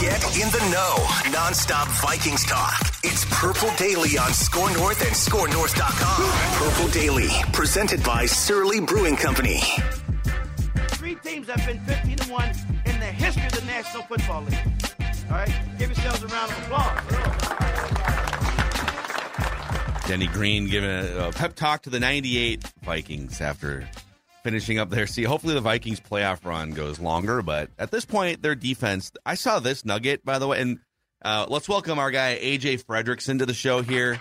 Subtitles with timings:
[0.00, 0.96] Get in the know.
[1.30, 2.80] Nonstop Vikings talk.
[3.04, 6.68] It's Purple Daily on Score North and ScoreNorth.com.
[6.68, 9.60] Purple Daily, presented by Surly Brewing Company.
[10.88, 12.48] Three teams have been 15 to 1
[12.86, 14.58] in the history of the National Football League.
[15.30, 15.54] All right?
[15.78, 17.62] Give yourselves a round of applause.
[20.08, 23.88] Denny Green giving a, a pep talk to the 98 Vikings after
[24.44, 25.24] finishing up their see.
[25.24, 29.12] Hopefully, the Vikings playoff run goes longer, but at this point, their defense.
[29.24, 30.78] I saw this nugget, by the way, and
[31.24, 34.20] uh, let's welcome our guy AJ Fredrickson to the show here.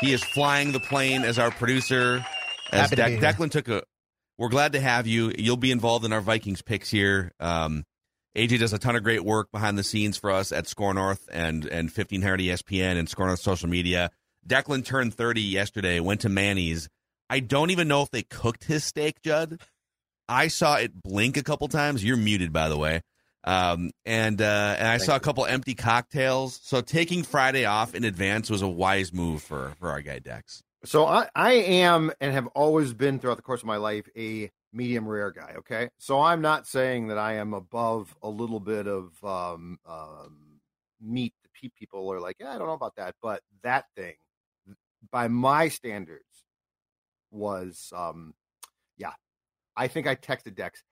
[0.00, 2.24] He is flying the plane as our producer.
[2.70, 3.20] As Happy to be here.
[3.20, 3.82] Declan took a,
[4.36, 5.32] we're glad to have you.
[5.36, 7.32] You'll be involved in our Vikings picks here.
[7.40, 7.84] Um,
[8.36, 11.28] AJ does a ton of great work behind the scenes for us at Score North
[11.32, 14.10] and and 1500 ESPN and Score North social media.
[14.46, 16.88] Declan turned 30 yesterday, went to Manny's.
[17.30, 19.60] I don't even know if they cooked his steak, Judd.
[20.28, 22.04] I saw it blink a couple times.
[22.04, 23.02] You're muted, by the way.
[23.44, 26.60] Um, and uh, and I saw a couple empty cocktails.
[26.62, 30.62] So taking Friday off in advance was a wise move for for our guy Dex.
[30.84, 34.50] So I, I am and have always been throughout the course of my life a
[34.72, 35.54] medium rare guy.
[35.58, 40.60] Okay, so I'm not saying that I am above a little bit of um, um,
[41.00, 41.32] meat.
[41.42, 44.14] that People are like, yeah, I don't know about that, but that thing,
[45.10, 46.22] by my standards,
[47.30, 48.34] was um,
[48.96, 49.12] yeah.
[49.76, 50.82] I think I texted Dex.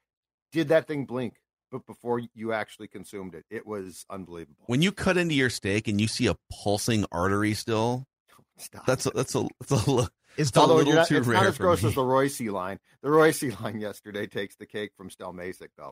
[0.52, 1.34] Did that thing blink?
[1.72, 4.64] But before you actually consumed it, it was unbelievable.
[4.66, 8.04] When you cut into your steak and you see a pulsing artery still,
[8.58, 8.86] Stop.
[8.86, 11.26] that's a, that's a, that's a, li- Is it's a little you're not, too it's
[11.26, 11.88] rare not as gross me.
[11.88, 12.78] as the Royce line.
[13.02, 15.90] The Royce line yesterday takes the cake from Stel Masick, though.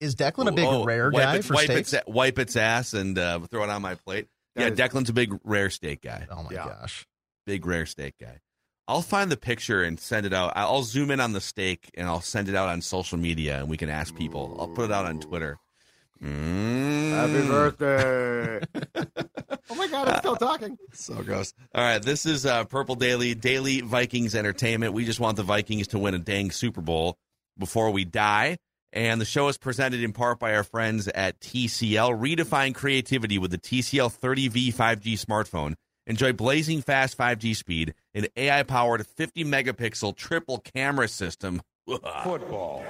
[0.00, 1.94] is Declan a big Oh, rare wipe guy it- for wipe steaks?
[1.94, 4.28] Its, wipe its ass and uh, throw it on my plate.
[4.54, 6.26] That yeah, is- Declan's a big rare steak guy.
[6.30, 6.66] Oh my Yeah.
[6.66, 7.06] gosh.
[7.46, 8.40] Big rare steak guy.
[8.88, 10.52] I'll find the picture and send it out.
[10.54, 13.68] I'll zoom in on the steak and I'll send it out on social media and
[13.68, 14.56] we can ask people.
[14.60, 15.58] I'll put it out on Twitter.
[16.22, 17.10] Mm.
[17.10, 18.60] Happy birthday!
[19.70, 20.78] oh my God, I'm still talking.
[20.92, 21.52] So gross.
[21.74, 24.94] All right, this is uh, Purple Daily, Daily Vikings Entertainment.
[24.94, 27.18] We just want the Vikings to win a dang Super Bowl
[27.58, 28.56] before we die.
[28.94, 32.18] And the show is presented in part by our friends at TCL.
[32.18, 35.74] Redefine creativity with the TCL 30V 5G smartphone.
[36.06, 41.60] Enjoy blazing fast 5G speed, an AI powered 50 megapixel triple camera system.
[42.22, 42.84] Football.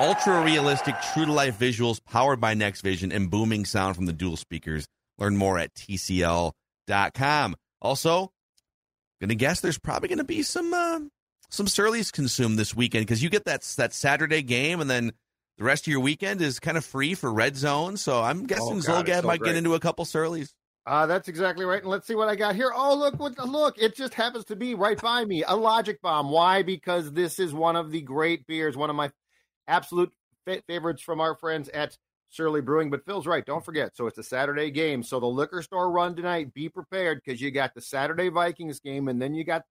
[0.00, 4.36] Ultra realistic, true to life visuals powered by NXTVISION and booming sound from the dual
[4.36, 4.86] speakers.
[5.18, 7.56] Learn more at TCL.com.
[7.82, 8.32] Also,
[9.20, 11.00] gonna guess there's probably gonna be some uh,
[11.50, 15.12] some Surly's consumed this weekend because you get that that Saturday game and then
[15.58, 17.98] the rest of your weekend is kind of free for red zone.
[17.98, 19.50] So I'm guessing Oh, God, Zulgad so might great.
[19.50, 20.54] get into a couple Surly's.
[20.86, 21.82] Uh, that's exactly right.
[21.82, 22.72] And let's see what I got here.
[22.74, 23.18] Oh, look!
[23.18, 23.78] What look?
[23.78, 25.44] It just happens to be right by me.
[25.46, 26.30] A Logic Bomb.
[26.30, 26.62] Why?
[26.62, 28.76] Because this is one of the great beers.
[28.76, 29.10] One of my
[29.68, 30.10] absolute
[30.46, 31.96] fa- favorites from our friends at
[32.30, 32.90] Surly Brewing.
[32.90, 33.44] But Phil's right.
[33.44, 33.94] Don't forget.
[33.94, 35.02] So it's a Saturday game.
[35.02, 36.54] So the liquor store run tonight.
[36.54, 39.62] Be prepared because you got the Saturday Vikings game, and then you got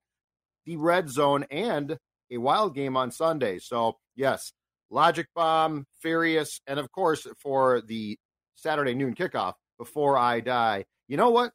[0.64, 1.98] the Red Zone and
[2.30, 3.58] a Wild game on Sunday.
[3.58, 4.52] So yes,
[4.90, 8.16] Logic Bomb, Furious, and of course for the
[8.54, 9.54] Saturday noon kickoff.
[9.76, 10.84] Before I die.
[11.10, 11.52] You know what?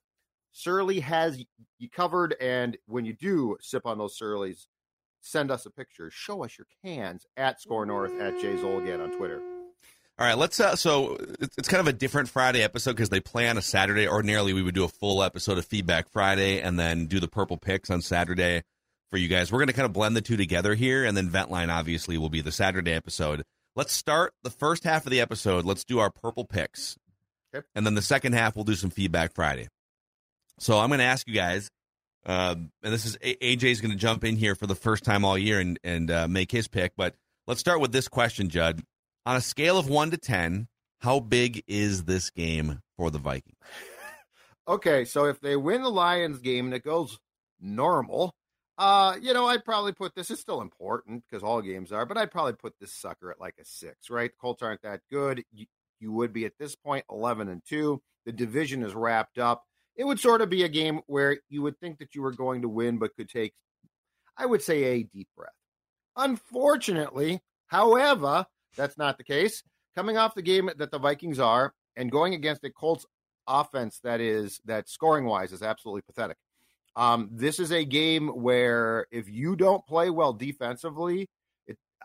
[0.51, 1.41] Surly has
[1.79, 4.67] you covered, and when you do sip on those Surlys,
[5.21, 6.11] send us a picture.
[6.11, 9.39] Show us your cans at Score North at Jay Zulgad on Twitter.
[10.19, 10.59] All right, let's.
[10.59, 13.61] Uh, so it's it's kind of a different Friday episode because they play on a
[13.61, 14.09] Saturday.
[14.09, 17.55] Ordinarily, we would do a full episode of Feedback Friday and then do the purple
[17.55, 18.61] picks on Saturday
[19.09, 19.53] for you guys.
[19.53, 22.29] We're going to kind of blend the two together here, and then Ventline obviously will
[22.29, 23.43] be the Saturday episode.
[23.73, 25.63] Let's start the first half of the episode.
[25.63, 26.97] Let's do our purple picks,
[27.55, 27.65] Okay.
[27.75, 29.67] and then the second half we'll do some Feedback Friday.
[30.59, 31.69] So I'm going to ask you guys,
[32.25, 35.37] uh, and this is AJ's going to jump in here for the first time all
[35.37, 36.93] year and and uh, make his pick.
[36.97, 37.15] But
[37.47, 38.81] let's start with this question, Judd.
[39.25, 40.67] On a scale of one to ten,
[40.99, 43.57] How big is this game for the Vikings?
[44.67, 47.19] Okay, so if they win the Lions game and it goes
[47.61, 48.33] normal,
[48.79, 50.31] uh, you know, I'd probably put this.
[50.31, 53.53] It's still important because all games are, but I'd probably put this sucker at like
[53.61, 54.31] a six, right?
[54.31, 55.43] The Colts aren't that good.
[55.99, 58.01] You, would be at this point eleven and two.
[58.25, 59.63] The division is wrapped up.
[59.95, 62.61] It would sort of be a game where you would think that you were going
[62.63, 63.53] to win, but could take,
[64.37, 65.51] I would say, a deep breath.
[66.17, 68.45] Unfortunately, however,
[68.75, 69.63] that's not the case.
[69.95, 73.05] Coming off the game that the Vikings are and going against a Colts
[73.47, 76.37] offense that is that scoring wise is absolutely pathetic.
[76.95, 81.29] Um, this is a game where if you don't play well defensively,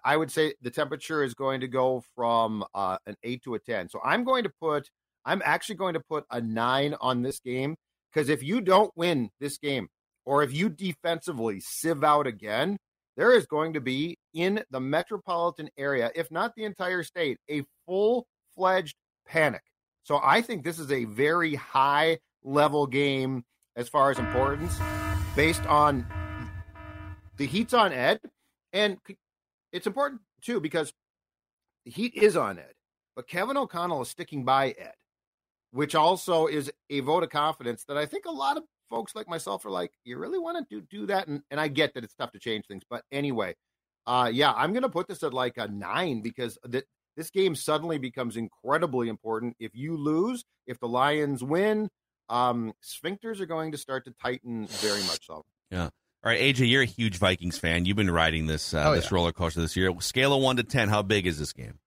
[0.04, 3.58] I would say the temperature is going to go from uh, an eight to a
[3.58, 3.88] ten.
[3.88, 4.90] So I'm going to put,
[5.24, 7.76] I'm actually going to put a nine on this game
[8.12, 9.88] because if you don't win this game,
[10.26, 12.76] or if you defensively sieve out again,
[13.16, 17.62] there is going to be in the metropolitan area, if not the entire state, a
[17.86, 19.62] full fledged panic.
[20.04, 23.44] So I think this is a very high level game
[23.76, 24.78] as far as importance
[25.36, 26.06] based on
[27.36, 28.20] the Heat's on Ed.
[28.72, 28.98] And
[29.72, 30.92] it's important too because
[31.84, 32.74] the Heat is on Ed,
[33.16, 34.94] but Kevin O'Connell is sticking by Ed,
[35.70, 39.28] which also is a vote of confidence that I think a lot of folks like
[39.28, 41.28] myself are like, you really want to do, do that?
[41.28, 42.82] And, and I get that it's tough to change things.
[42.88, 43.54] But anyway,
[44.06, 46.84] uh, yeah, I'm going to put this at like a nine because th-
[47.16, 49.56] this game suddenly becomes incredibly important.
[49.60, 51.88] If you lose, if the Lions win,
[52.28, 55.44] um, sphincters are going to start to tighten very much so.
[55.70, 55.90] Yeah.
[56.22, 57.86] All right, AJ, you're a huge Vikings fan.
[57.86, 59.14] You've been riding this uh, Oh, this yeah.
[59.14, 59.90] roller coaster this year.
[60.00, 61.78] Scale of one to ten, how big is this game?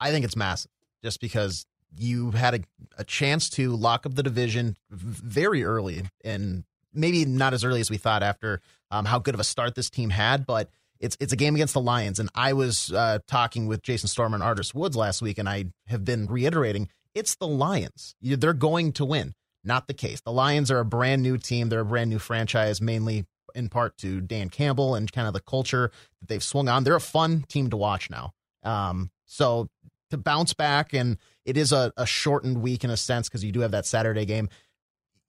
[0.00, 0.70] I think it's massive
[1.04, 2.60] just because you had a,
[2.98, 7.90] a chance to lock up the division very early and maybe not as early as
[7.90, 8.60] we thought after
[8.90, 11.74] um, how good of a start this team had, but it's it's a game against
[11.74, 12.18] the Lions.
[12.18, 15.66] And I was uh, talking with Jason Storm and Artis Woods last week, and I
[15.88, 18.14] have been reiterating it's the Lions.
[18.22, 19.34] You- They're going to win.
[19.64, 20.22] Not the case.
[20.22, 21.68] The Lions are a brand new team.
[21.68, 25.40] They're a brand new franchise, mainly in part to Dan Campbell and kind of the
[25.40, 25.90] culture
[26.20, 26.84] that they've swung on.
[26.84, 28.32] They're a fun team to watch now.
[28.62, 29.68] Um, so
[30.10, 33.52] to bounce back, and it is a, a shortened week in a sense because you
[33.52, 34.48] do have that Saturday game.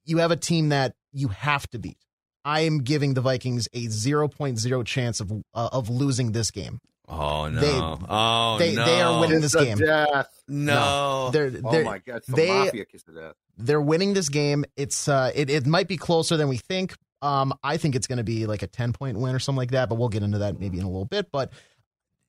[0.06, 1.98] You have a team that you have to beat.
[2.46, 6.80] I am giving the Vikings a 0.0 chance of uh, of losing this game.
[7.08, 7.60] Oh no!
[7.62, 7.80] They-
[8.10, 8.86] oh they- no!
[8.86, 9.78] they are winning It's this game.
[9.78, 10.28] Death.
[10.48, 13.36] No, They're, Oh they're, my god, it's the they- mafia kiss to death.
[13.58, 14.66] they're winning this game.
[14.76, 16.96] It's uh, it, it might be closer than we think.
[17.24, 19.72] Um, I think it's going to be like a ten point win or something like
[19.72, 21.32] that, but we'll get into that maybe in a little bit.
[21.32, 21.52] But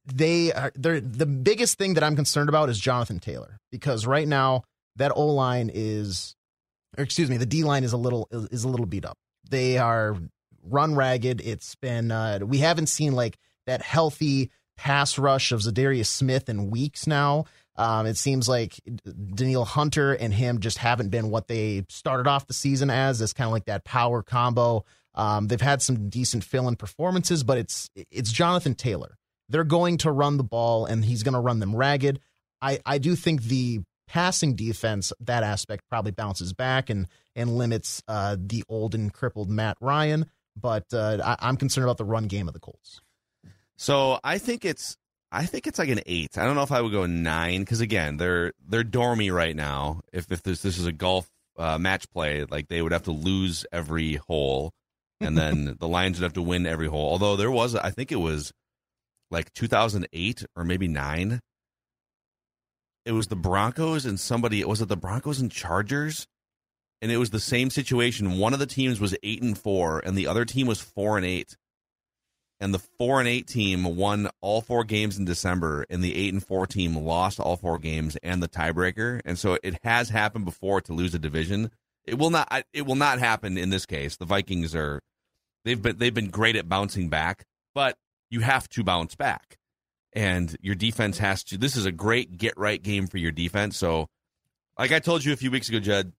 [0.07, 4.29] they are they're the biggest thing that I'm concerned about is Jonathan Taylor because right
[4.29, 4.65] now
[4.97, 6.37] that O line is,
[6.97, 9.19] or excuse me, the D line is a little is a little beat up.
[9.51, 10.17] They are
[10.63, 11.41] run ragged.
[11.41, 16.71] It's been uh, we haven't seen like that healthy pass rush of Za'Darius Smith in
[16.71, 17.45] weeks now.
[17.77, 18.81] Um, it seems like
[19.35, 23.21] Danielle Hunter and him just haven't been what they started off the season as.
[23.21, 24.85] It's kind of like that power combo.
[25.15, 29.17] Um, they've had some decent fill-in performances, but it's it's Jonathan Taylor.
[29.49, 32.21] They're going to run the ball, and he's going to run them ragged.
[32.63, 38.03] I I do think the passing defense that aspect probably bounces back and and limits
[38.09, 40.27] uh, the old and crippled Matt Ryan.
[40.57, 43.01] But uh, I, I'm concerned about the run game of the Colts.
[43.77, 44.97] So I think it's
[45.35, 46.39] I think it's like an eight.
[46.39, 50.03] I don't know if I would go nine because again they're they're dormy right now.
[50.13, 51.29] If if this this is a golf
[51.59, 54.71] uh, match play, like they would have to lose every hole,
[55.21, 57.11] and then the Lions would have to win every hole.
[57.11, 58.53] Although there was I think it was
[59.33, 61.41] like 2008 or maybe nine.
[63.05, 66.29] It was the Broncos and somebody it was it the Broncos and Chargers,
[67.03, 68.39] and it was the same situation.
[68.39, 71.27] One of the teams was eight and four, and the other team was four and
[71.27, 71.57] eight
[72.65, 76.33] and the four and eight team won all four games in December, and the eight
[76.33, 79.21] and four team lost all four games and the tiebreaker.
[79.27, 81.71] And so it has happened before to lose a division.
[82.07, 82.65] It will not.
[82.73, 84.17] It will not happen in this case.
[84.17, 85.03] The Vikings are
[85.67, 87.45] they've been they've been great at bouncing back,
[87.75, 87.99] but
[88.31, 89.59] you have to bounce back,
[90.15, 91.59] and your defense has to.
[91.59, 93.77] This is a great get right game for your defense.
[93.77, 94.09] So,
[94.79, 96.15] like I told you a few weeks ago, Judd,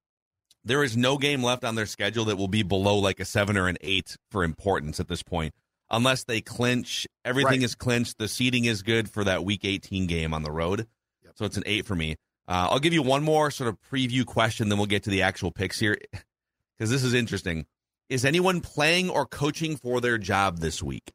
[0.63, 3.57] there is no game left on their schedule that will be below like a seven
[3.57, 5.55] or an eight for importance at this point
[5.89, 7.07] unless they clinch.
[7.23, 7.63] Everything Right.
[7.63, 8.17] is clinched.
[8.17, 10.87] The seating is good for that Week 18 game on the road.
[11.23, 11.33] Yep.
[11.37, 12.15] So it's an eight for me.
[12.47, 15.23] Uh, I'll give you one more sort of preview question, then we'll get to the
[15.23, 15.97] actual picks here
[16.77, 17.65] because this is interesting.
[18.09, 21.11] Is anyone playing or coaching for their job this week?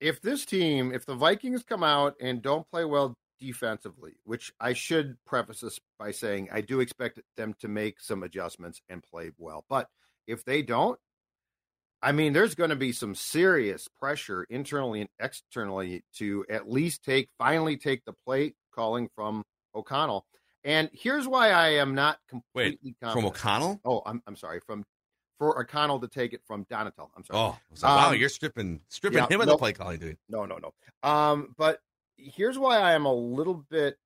[0.00, 4.72] if this team, if the Vikings come out and don't play well defensively, which I
[4.72, 9.32] should preface this by saying I do expect them to make some adjustments and play
[9.38, 9.88] well, but
[10.28, 10.98] if they don't,
[12.00, 17.04] I mean, there's going to be some serious pressure internally and externally to at least
[17.04, 20.24] take, finally take the plate calling from O'Connell.
[20.64, 22.18] And here's why I am not
[22.54, 23.24] Wait, completely from.
[23.24, 23.80] O'Connell.
[23.84, 24.60] Oh, I'm, I'm sorry.
[24.60, 24.84] From
[25.38, 27.08] for O'Connell to take it from Donatell.
[27.16, 27.38] I'm sorry.
[27.38, 29.60] Oh, like, wow, Um, you're stripping stripping yeah, him of the nope.
[29.60, 30.18] play calling, dude.
[30.28, 31.08] No, no, no.
[31.08, 31.78] Um, but
[32.16, 33.96] here's why I am a little bit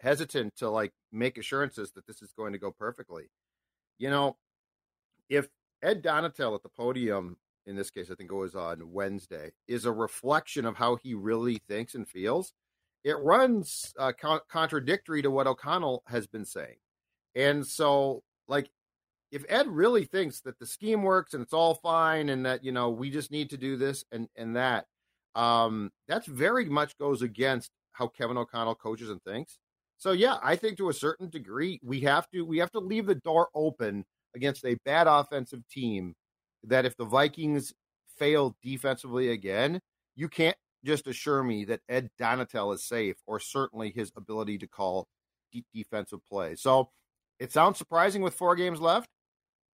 [0.00, 3.30] hesitant to like make assurances that this is going to go perfectly.
[3.98, 4.36] You know,
[5.28, 5.46] if
[5.82, 9.84] Ed Donatell at the podium, in this case, I think it was on Wednesday, is
[9.84, 12.52] a reflection of how he really thinks and feels,
[13.04, 16.76] it runs uh, con- contradictory to what O'Connell has been saying.
[17.34, 18.70] And so, like,
[19.30, 22.72] if Ed really thinks that the scheme works and it's all fine and that, you
[22.72, 24.86] know, we just need to do this and, and that,
[25.34, 29.58] um, that's very much goes against how Kevin O'Connell coaches and thinks.
[29.98, 33.06] So yeah, I think to a certain degree we have to we have to leave
[33.06, 34.04] the door open
[34.34, 36.14] against a bad offensive team
[36.64, 37.72] that if the Vikings
[38.18, 39.80] fail defensively again,
[40.16, 44.66] you can't just assure me that Ed Donatell is safe or certainly his ability to
[44.66, 45.06] call
[45.52, 46.54] deep defensive play.
[46.54, 46.90] So
[47.38, 49.08] it sounds surprising with four games left,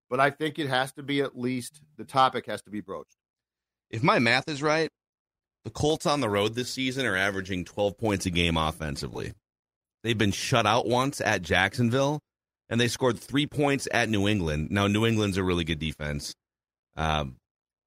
[0.10, 3.18] but I think it has to be at least the topic has to be broached.
[3.90, 4.90] If my math is right,
[5.64, 9.34] the Colts on the road this season are averaging 12 points a game offensively.
[10.04, 12.20] They've been shut out once at Jacksonville,
[12.70, 14.70] and they scored three points at New England.
[14.72, 16.34] Now, New England's a really good defense.
[16.96, 17.38] Um,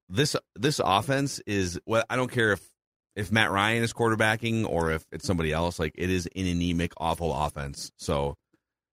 [0.09, 2.69] this this offense is well, I don't care if
[3.17, 5.79] if Matt Ryan is quarterbacking or if it's somebody else.
[5.79, 7.91] Like it is an anemic, awful offense.
[7.97, 8.35] So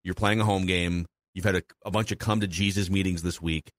[0.04, 1.06] you're playing a home game.
[1.34, 3.72] You've had a, a bunch of come to Jesus meetings this week.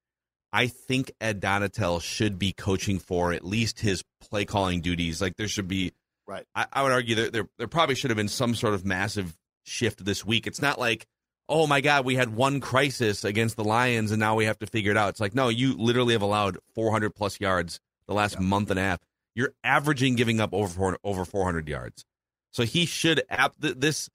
[0.53, 5.21] I think Ed Donatell should be coaching for at least his play calling duties.
[5.21, 5.93] Like there should be,
[6.27, 6.45] Right.
[6.55, 9.37] I, I would argue there, there there probably should have been some sort of massive
[9.65, 10.47] shift this week.
[10.47, 11.07] It's not like,
[11.49, 14.67] oh my God, we had one crisis against the Lions and now we have to
[14.67, 15.11] figure it out.
[15.11, 18.83] It's like, no, you literally have allowed 400 plus yards the last month and a
[18.83, 19.01] half.
[19.35, 22.05] You're averaging giving up over 400, over 400 yards.
[22.53, 24.09] So he should ap- this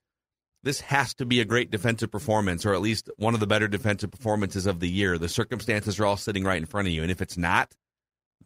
[0.62, 3.66] this has to be a great defensive performance, or at least one of the better
[3.66, 5.16] defensive performances of the year.
[5.16, 7.74] The circumstances are all sitting right in front of you, and if it's not,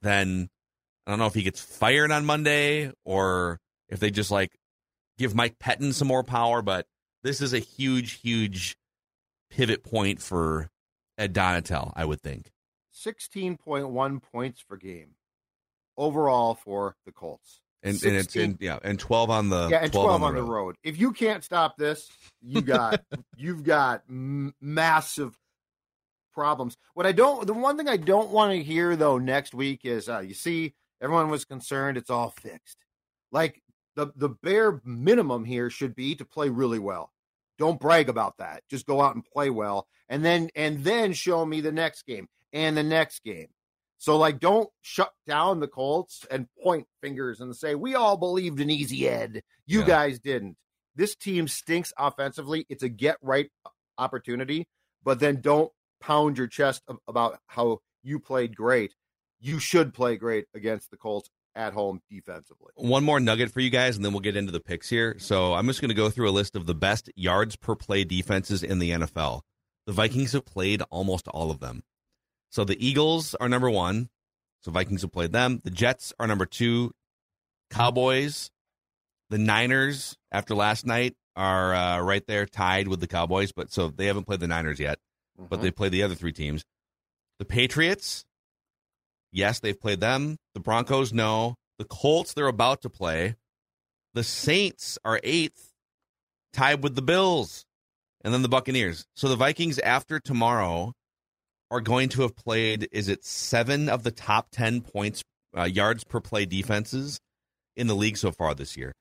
[0.01, 0.49] then
[1.07, 4.53] I don't know if he gets fired on Monday or if they just like
[5.19, 6.63] give Mike Pettine some more power.
[6.63, 6.87] But
[7.25, 8.77] this is a huge, huge
[9.51, 10.71] pivot point for
[11.19, 12.53] Ed Donatell, I would think.
[12.95, 15.17] 16.1 points per game
[15.97, 17.61] overall for the Colts.
[17.83, 20.43] And, and it's in yeah, and twelve on the yeah, and 12, 12 on, the
[20.43, 20.77] road.
[20.83, 22.09] If you can't stop this,
[22.41, 23.03] you got
[23.37, 25.39] you've got m- massive
[26.33, 26.79] problems.
[26.95, 30.09] What I don't the one thing I don't want to hear though next week is
[30.09, 32.79] uh, you see everyone was concerned it's all fixed.
[33.31, 33.63] Like
[33.97, 37.13] the the bare minimum here should be to play really well.
[37.59, 38.63] Don't brag about that.
[38.69, 42.29] Just go out and play well and then and then show me the next game
[42.53, 43.49] and the next game.
[43.99, 48.61] So like don't shut down the Colts and point fingers and say we all believed
[48.61, 49.43] in Easy Ed.
[49.67, 49.87] You Yeah.
[49.87, 50.57] guys didn't.
[50.97, 52.67] This team stinks offensively.
[52.69, 53.51] It's a get right
[53.99, 54.67] opportunity,
[55.03, 58.95] but then don't pound your chest about how you played great.
[59.41, 62.73] You should play great against the Colts at home defensively.
[62.77, 65.17] One more nugget for you guys, and then we'll get into the picks here.
[65.19, 68.05] So I'm just going to go through a list of the best yards per play
[68.05, 69.43] defenses in the NFL.
[69.87, 71.83] The Vikings have played almost all of them.
[72.51, 74.09] So the Eagles are number one.
[74.63, 75.61] So Vikings have played them.
[75.63, 76.93] The Jets are number two.
[77.71, 78.51] Cowboys,
[79.31, 83.89] the Niners after last night are uh, right there tied with the Cowboys, but so
[83.89, 84.99] they haven't played the Niners yet,
[85.37, 86.65] but they played the other three teams.
[87.39, 88.25] The Patriots,
[89.35, 90.39] yes, they've played them.
[90.55, 91.57] The Broncos, no.
[91.79, 93.35] The Colts, they're about to play.
[94.15, 95.73] The Saints are eighth,
[96.53, 97.65] tied with the Bills,
[98.23, 99.05] and then the Buccaneers.
[99.15, 100.93] So the Vikings, after tomorrow,
[101.71, 102.89] are going to have played.
[102.93, 105.25] Is it seven of the top ten points
[105.57, 107.19] uh, yards per play defenses
[107.77, 108.93] in the league so far this year?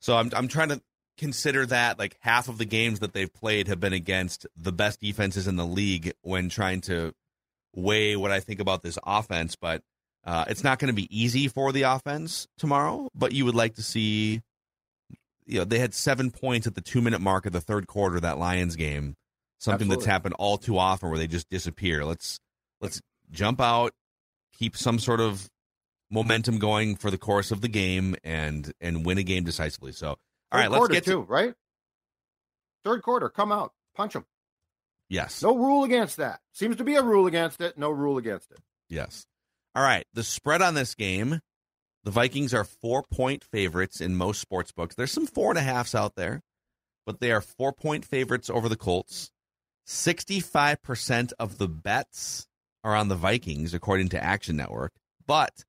[0.00, 0.82] So I'm I'm trying to
[1.16, 5.00] consider that like half of the games that they've played have been against the best
[5.00, 7.12] defenses in the league when trying to
[7.74, 9.56] weigh what I think about this offense.
[9.56, 9.82] But
[10.24, 13.08] uh, it's not going to be easy for the offense tomorrow.
[13.14, 14.42] But you would like to see,
[15.46, 18.16] you know, they had seven points at the two minute mark of the third quarter
[18.16, 19.14] of that Lions game.
[19.60, 22.04] Something that's happened all too often where they just disappear.
[22.04, 22.38] Let's
[22.80, 23.00] let's
[23.32, 23.92] jump out,
[24.56, 25.48] keep some sort of
[26.10, 29.90] momentum going for the course of the game, and and win a game decisively.
[29.90, 31.54] So, all right, let's get to too, right?
[32.84, 34.26] Third quarter, come out, punch them.
[35.08, 35.42] Yes.
[35.42, 36.40] No rule against that.
[36.52, 37.78] Seems to be a rule against it.
[37.78, 38.58] No rule against it.
[38.88, 39.26] Yes.
[39.74, 40.06] All right.
[40.14, 41.40] The spread on this game,
[42.04, 44.94] the Vikings are four point favorites in most sports books.
[44.94, 46.42] There's some four and a halfs out there,
[47.06, 49.30] but they are four point favorites over the Colts.
[49.86, 52.46] 65% of the bets
[52.84, 54.92] are on the Vikings, according to Action Network,
[55.26, 55.64] but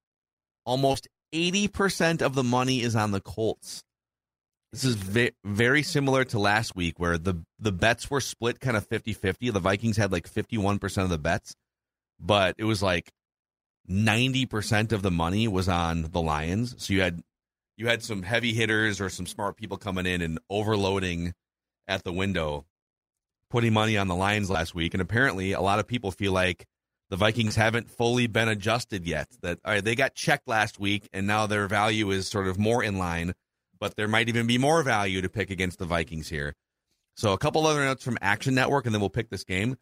[0.65, 3.83] almost 80% of the money is on the Colts.
[4.71, 8.77] This is ve- very similar to last week where the the bets were split kind
[8.77, 9.51] of 50-50.
[9.51, 11.55] The Vikings had like 51% of the bets,
[12.19, 13.11] but it was like
[13.89, 16.75] 90% of the money was on the Lions.
[16.77, 17.23] So you had
[17.77, 21.33] you had some heavy hitters or some smart people coming in and overloading
[21.87, 22.65] at the window
[23.49, 26.67] putting money on the Lions last week and apparently a lot of people feel like
[27.09, 29.27] the Vikings haven't fully been adjusted yet.
[29.41, 32.99] That they got checked last week and now their value is sort of more in
[32.99, 33.33] line
[33.79, 36.55] but there might even be more value to pick against the Vikings here.
[37.15, 39.77] So a couple other notes from Action Network, and then we'll pick this game.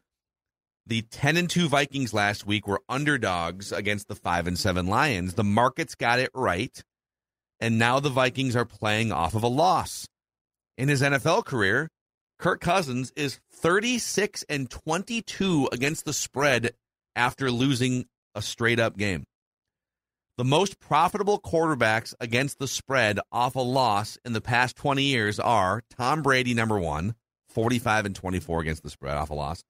[0.86, 5.34] The 10 and 2 Vikings last week were underdogs against the 5 and 7 Lions.
[5.34, 6.82] The markets got it right,
[7.60, 10.08] and now the Vikings are playing off of a loss.
[10.78, 11.90] In his NFL career,
[12.40, 16.72] Kirk Cousins is 36 and 22 against the spread
[17.16, 19.26] after losing a straight up game.
[20.38, 25.40] The most profitable quarterbacks against the spread off a loss in the past 20 years
[25.40, 27.16] are Tom Brady, number one,
[27.50, 29.64] 45 and 24 against the spread off a loss,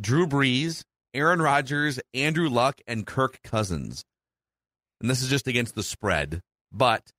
[0.00, 0.82] Drew Brees,
[1.14, 4.04] Aaron Rodgers, Andrew Luck, and Kirk Cousins.
[5.00, 6.40] And this is just against the spread.
[6.72, 7.12] But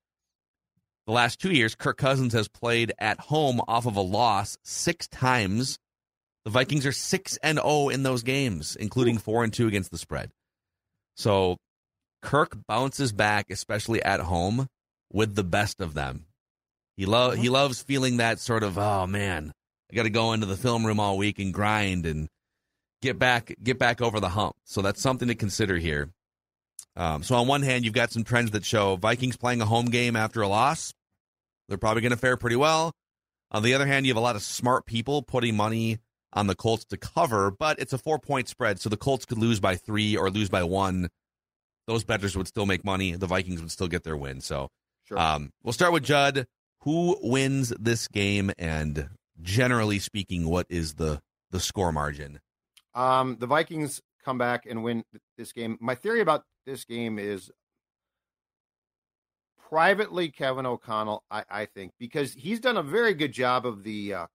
[1.07, 5.07] the last two years, Kirk Cousins has played at home off of a loss six
[5.07, 5.79] times.
[6.43, 9.97] The Vikings are 6 and 0 in those games, including 4 and 2 against the
[9.97, 10.31] spread.
[11.15, 11.55] So
[12.23, 14.67] Kirk bounces back, especially at home,
[15.11, 16.25] with the best of them.
[16.97, 19.51] He love he loves feeling that sort of oh man,
[19.91, 22.29] I got to go into the film room all week and grind and
[23.01, 24.55] get back get back over the hump.
[24.63, 26.09] So that's something to consider here.
[26.95, 29.87] Um, so on one hand, you've got some trends that show Vikings playing a home
[29.87, 30.93] game after a loss.
[31.67, 32.93] They're probably going to fare pretty well.
[33.51, 35.99] On the other hand, you have a lot of smart people putting money
[36.33, 39.37] on the Colts to cover, but it's a four point spread, so the Colts could
[39.37, 41.09] lose by three or lose by one
[41.87, 43.13] those bettors would still make money.
[43.13, 44.41] The Vikings would still get their win.
[44.41, 44.69] So
[45.07, 45.19] sure.
[45.19, 46.47] um, we'll start with Judd.
[46.81, 48.51] Who wins this game?
[48.57, 49.09] And
[49.41, 51.21] generally speaking, what is the
[51.51, 52.39] the score margin?
[52.95, 55.03] Um, the Vikings come back and win
[55.37, 55.77] this game.
[55.79, 57.51] My theory about this game is
[59.69, 61.23] privately Kevin O'Connell.
[61.31, 64.27] I, I think because he's done a very good job of the uh,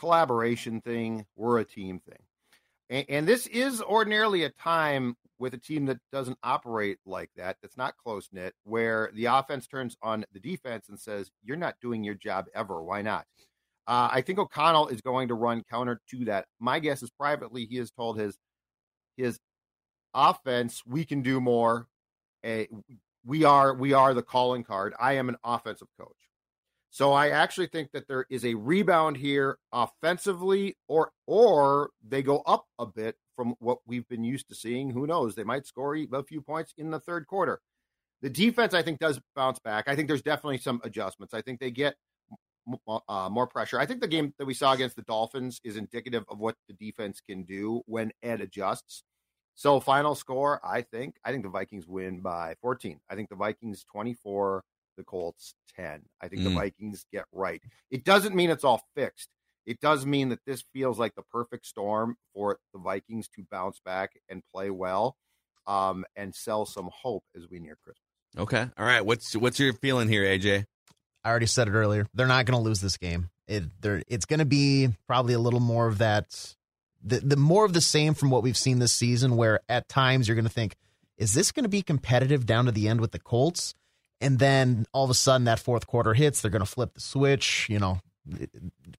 [0.00, 1.26] collaboration thing.
[1.36, 2.18] We're a team thing.
[2.88, 7.56] And, and, this is ordinarily a time with a team that doesn't operate like that,
[7.60, 11.74] that's not close knit, where the offense turns on the defense and says, You're not
[11.82, 12.82] doing your job ever.
[12.84, 13.24] Why not?
[13.88, 16.44] Uh, I think O'Connell is going to run counter to that.
[16.60, 18.36] My guess is privately he has told his
[19.16, 19.40] his
[20.14, 21.88] offense, we can do more.
[23.24, 24.94] We are we are the calling card.
[25.00, 26.16] I am an offensive coach.
[26.90, 32.42] So I actually think that there is a rebound here offensively, or or they go
[32.46, 34.90] up a bit from what we've been used to seeing.
[34.90, 35.34] Who knows?
[35.34, 37.62] They might score a few points in the third quarter.
[38.20, 39.88] The defense, I think, does bounce back.
[39.88, 41.32] I think there's definitely some adjustments.
[41.32, 41.94] I think they get
[42.86, 43.80] uh, more pressure.
[43.80, 46.74] I think the game that we saw against the Dolphins is indicative of what the
[46.74, 49.04] defense can do when Ed adjusts.
[49.54, 53.00] So, final score, I think, I think the Vikings win by 14.
[53.08, 54.62] I think the Vikings 24
[54.98, 56.02] the Colts 10.
[56.20, 56.44] I think mm.
[56.44, 57.62] the Vikings get right.
[57.90, 59.30] It doesn't mean it's all fixed.
[59.66, 63.80] It does mean that this feels like the perfect storm for the Vikings to bounce
[63.84, 65.16] back and play well
[65.66, 68.04] um, and sell some hope as we near Christmas.
[68.38, 68.66] Okay.
[68.78, 69.04] All right.
[69.04, 70.64] What's what's your feeling here, AJ?
[71.24, 72.06] I already said it earlier.
[72.14, 73.30] They're not going to lose this game.
[73.46, 76.54] It, it's going to be probably a little more of that,
[77.02, 80.28] the, the more of the same from what we've seen this season, where at times
[80.28, 80.76] you're going to think,
[81.18, 83.74] is this going to be competitive down to the end with the Colts?
[84.20, 87.00] and then all of a sudden that fourth quarter hits, they're going to flip the
[87.00, 87.66] switch.
[87.68, 88.00] You know,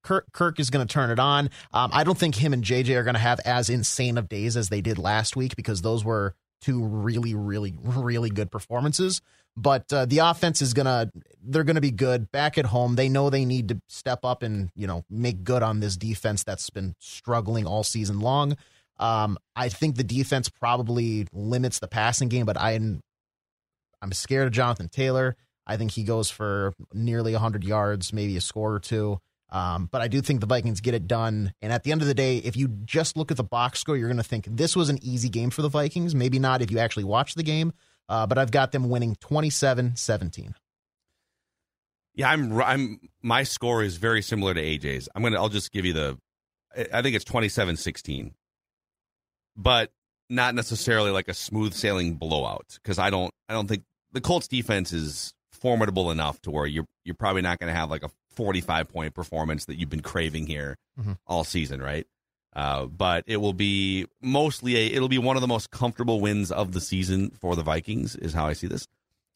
[0.04, 1.50] Kirk, Kirk is going to turn it on.
[1.74, 4.58] Um, I don't think him and JJ are going to have as insane of days
[4.58, 9.22] as they did last week because those were two really, really, really good performances.
[9.58, 11.12] But uh, the offense is gonna
[11.44, 12.96] they're gonna be good back at home.
[12.96, 16.44] They know they need to step up and you know make good on this defense
[16.44, 18.56] that's been struggling all season long.
[18.98, 23.02] Um, I think the defense probably limits the passing game, but I'm
[24.02, 25.36] I'm scared of Jonathan Taylor.
[25.68, 29.20] I think he goes for nearly 100 yards, maybe a score or two.
[29.50, 31.54] Um, but I do think the Vikings get it done.
[31.62, 33.98] And at the end of the day, if you just look at the box score,
[33.98, 36.16] you're going to think this was an easy game for the Vikings.
[36.16, 37.74] Maybe not if you actually watch the game,
[38.08, 40.56] uh, but I've got them winning 27 17.
[42.14, 42.62] Yeah, I'm.
[42.62, 43.00] I'm.
[43.22, 45.08] My score is very similar to AJ's.
[45.16, 45.38] I'm gonna.
[45.38, 46.18] I'll just give you the.
[46.94, 48.32] I think it's 27-16.
[49.56, 49.92] but
[50.30, 53.34] not necessarily like a smooth sailing blowout because I don't.
[53.50, 57.60] I don't think the Colts defense is formidable enough to where you're you're probably not
[57.60, 61.14] going to have like a 45 point performance that you've been craving here mm-hmm.
[61.28, 62.08] all season, right?
[62.54, 66.52] Uh, but it will be mostly a it'll be one of the most comfortable wins
[66.52, 68.88] of the season for the Vikings is how I see this.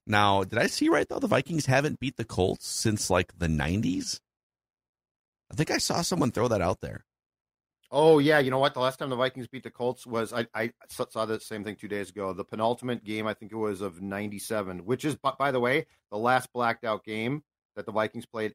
[0.07, 1.19] Now, did I see right though?
[1.19, 4.19] The Vikings haven't beat the Colts since like the '90s.
[5.51, 7.05] I think I saw someone throw that out there.
[7.97, 8.73] Oh yeah, you know what?
[8.73, 11.77] The last time the Vikings beat the Colts was I, I saw the same thing
[11.77, 12.33] two days ago.
[12.33, 16.17] The penultimate game, I think it was of '97, which is by the way the
[16.17, 17.41] last blacked out game
[17.77, 18.53] that the Vikings played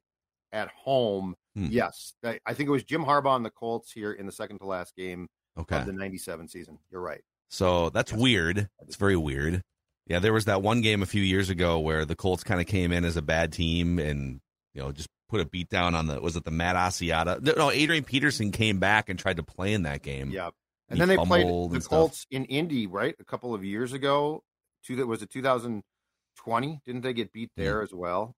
[0.53, 1.37] at home.
[1.57, 1.69] Hmm.
[1.71, 4.67] Yes, I think it was Jim Harbaugh and the Colts here in the second to
[4.67, 5.27] last game
[5.59, 5.79] okay.
[5.79, 6.79] of the '97 season.
[6.91, 7.23] You're right.
[7.49, 8.21] So that's yes.
[8.21, 8.69] weird.
[8.83, 9.63] It's very weird.
[10.07, 12.67] Yeah, there was that one game a few years ago where the Colts kind of
[12.67, 14.43] came in as a bad team and
[14.75, 17.57] you know just put a beat down on the was it the Matt Asiata?
[17.57, 20.31] No, Adrian Peterson came back and tried to play in that game.
[20.31, 20.51] Yeah,
[20.89, 24.43] and then they played the Colts in Indy right a couple of years ago.
[24.87, 26.81] To that was it 2020?
[26.85, 27.83] Didn't they get beat there yeah.
[27.83, 28.35] as well?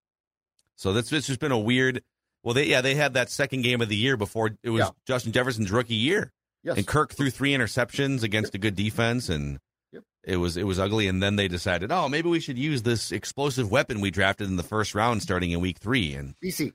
[0.76, 2.02] So that's it's just been a weird.
[2.42, 4.90] Well, they yeah they had that second game of the year before it was yeah.
[5.07, 6.33] Justin Jefferson's rookie year.
[6.62, 6.76] Yes.
[6.76, 9.59] And Kirk threw three interceptions against a good defense, and
[9.92, 10.02] yep.
[10.22, 11.09] it was it was ugly.
[11.09, 14.57] And then they decided, oh, maybe we should use this explosive weapon we drafted in
[14.57, 16.14] the first round, starting in week three.
[16.14, 16.72] And BC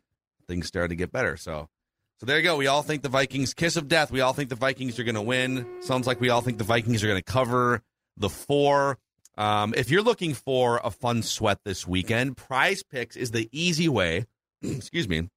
[0.48, 1.38] things started to get better.
[1.38, 1.68] So,
[2.20, 2.56] so there you go.
[2.56, 4.12] We all think the Vikings kiss of death.
[4.12, 5.68] We all think the Vikings are going to win.
[5.82, 7.82] Sounds like we all think the Vikings are going to cover
[8.18, 8.98] the four.
[9.38, 13.88] Um, if you're looking for a fun sweat this weekend, Prize Picks is the easy
[13.88, 14.26] way.
[14.62, 15.30] excuse me,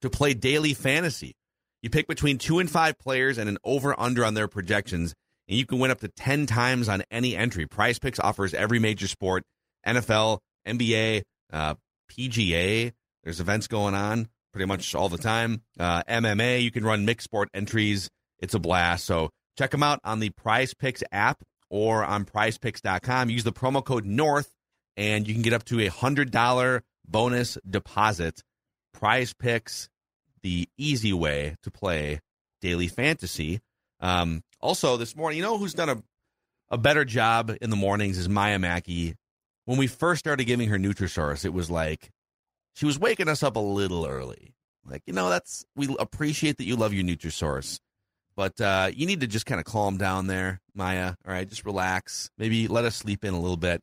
[0.00, 1.36] to play daily fantasy.
[1.82, 5.14] You pick between two and five players and an over under on their projections,
[5.48, 7.66] and you can win up to 10 times on any entry.
[7.66, 9.44] Prize Picks offers every major sport
[9.86, 11.74] NFL, NBA, uh,
[12.10, 12.92] PGA.
[13.22, 15.60] There's events going on pretty much all the time.
[15.78, 18.08] Uh, MMA, you can run mixed sport entries.
[18.38, 19.04] It's a blast.
[19.04, 23.28] So check them out on the Prize Picks app or on prizepicks.com.
[23.28, 24.48] Use the promo code NORTH
[24.96, 28.42] and you can get up to a $100 bonus deposit.
[28.94, 29.90] Prize Picks,
[30.40, 32.20] the easy way to play
[32.62, 33.60] daily fantasy.
[34.00, 36.02] Um, also, this morning, you know who's done a,
[36.70, 39.16] a better job in the mornings is Maya Mackey.
[39.66, 42.10] When we first started giving her Nutrisource, it was like
[42.76, 44.54] she was waking us up a little early.
[44.84, 47.80] Like, you know, that's we appreciate that you love your Nutrisource.
[48.36, 51.14] But uh, you need to just kind of calm down there, Maya.
[51.26, 52.30] All right, just relax.
[52.36, 53.82] Maybe let us sleep in a little bit.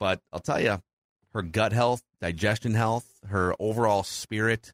[0.00, 0.82] But I'll tell you,
[1.32, 4.72] her gut health, digestion health, her overall spirit,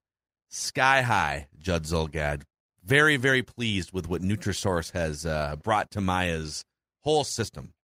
[0.48, 1.48] sky high.
[1.59, 2.42] Judd Zulgad,
[2.83, 6.64] very very pleased with what Nutrisource has uh, brought to Maya's
[7.00, 7.74] whole system.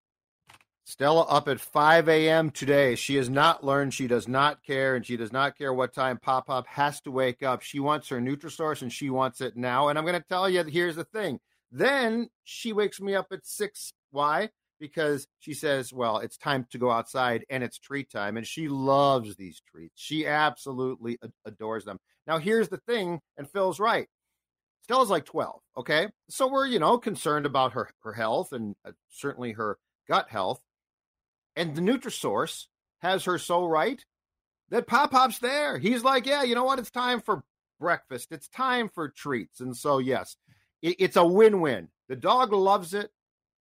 [0.91, 2.51] Stella up at 5 a.m.
[2.51, 2.97] today.
[2.97, 3.95] She has not learned.
[3.95, 7.13] She does not care, and she does not care what time Pop Pop has to
[7.13, 7.63] wake up.
[7.63, 9.89] She wants her Nutrisource, and she wants it now.
[9.89, 11.39] And I'm going to tell you, here's the thing.
[11.71, 13.93] Then she wakes me up at 6.
[14.11, 14.51] Why?
[14.81, 18.37] Because she says, well, it's time to go outside, and it's treat time.
[18.37, 19.95] And she loves these treats.
[19.95, 21.99] She absolutely adores them.
[22.27, 24.09] Now, here's the thing, and Phil's right.
[24.83, 26.09] Stella's like 12, okay?
[26.29, 30.61] So we're, you know, concerned about her, her health and uh, certainly her gut health.
[31.61, 32.69] And the Nutrisource
[33.01, 34.03] has her so right
[34.71, 35.77] that Pop Pop's there.
[35.77, 36.79] He's like, yeah, you know what?
[36.79, 37.43] It's time for
[37.79, 38.29] breakfast.
[38.31, 39.61] It's time for treats.
[39.61, 40.37] And so, yes,
[40.81, 41.89] it, it's a win win.
[42.09, 43.11] The dog loves it.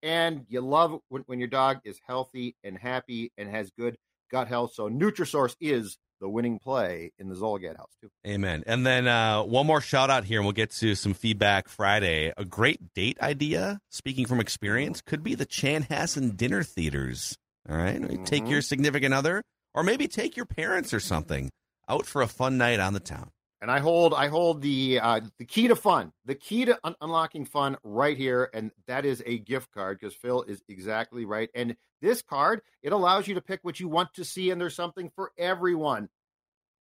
[0.01, 3.97] And you love when, when your dog is healthy and happy and has good
[4.31, 4.75] gut health.
[4.75, 8.09] So, Nutrisource is the winning play in the Zulgad house, too.
[8.25, 8.63] Amen.
[8.65, 12.31] And then uh, one more shout out here, and we'll get to some feedback Friday.
[12.37, 17.37] A great date idea, speaking from experience, could be the Chanhassen dinner theaters.
[17.69, 18.01] All right?
[18.01, 18.23] mm-hmm.
[18.23, 21.51] Take your significant other or maybe take your parents or something
[21.87, 23.31] out for a fun night on the town.
[23.61, 26.95] And I hold I hold the uh, the key to fun, the key to un-
[27.01, 31.49] unlocking fun right here, and that is a gift card because Phil is exactly right.
[31.53, 34.75] And this card it allows you to pick what you want to see, and there's
[34.75, 36.07] something for everyone.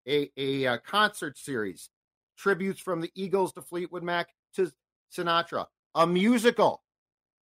[0.08, 1.90] A a, a uh, concert series,
[2.38, 4.72] tributes from the Eagles to Fleetwood Mac to
[5.12, 6.84] Sinatra, a musical.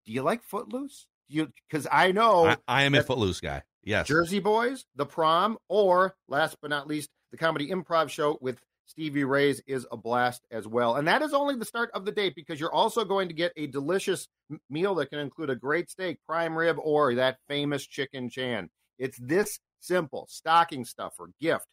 [0.07, 1.09] Do you like Footloose?
[1.35, 3.63] You because I know I, I am a Footloose guy.
[3.83, 8.59] Yes, Jersey Boys, The Prom, or last but not least, the comedy improv show with
[8.87, 10.97] Stevie Ray's is a blast as well.
[10.97, 13.53] And that is only the start of the date because you're also going to get
[13.57, 14.29] a delicious
[14.71, 18.71] meal that can include a great steak, prime rib, or that famous chicken chan.
[18.99, 21.67] It's this simple stocking stuffer gift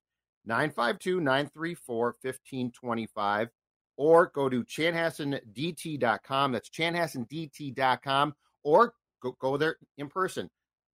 [0.45, 3.49] 952 934 1525
[3.97, 6.51] or go to chanhassendt.com.
[6.51, 10.49] That's chanhassendt.com or Go go there in person.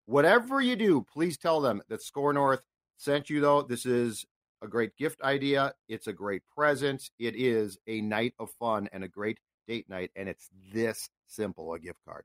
[0.06, 2.62] Whatever you do, please tell them that Score North
[2.96, 3.40] sent you.
[3.40, 4.24] Though this is
[4.62, 7.10] a great gift idea, it's a great present.
[7.18, 11.72] It is a night of fun and a great date night, and it's this simple
[11.74, 12.24] a gift card.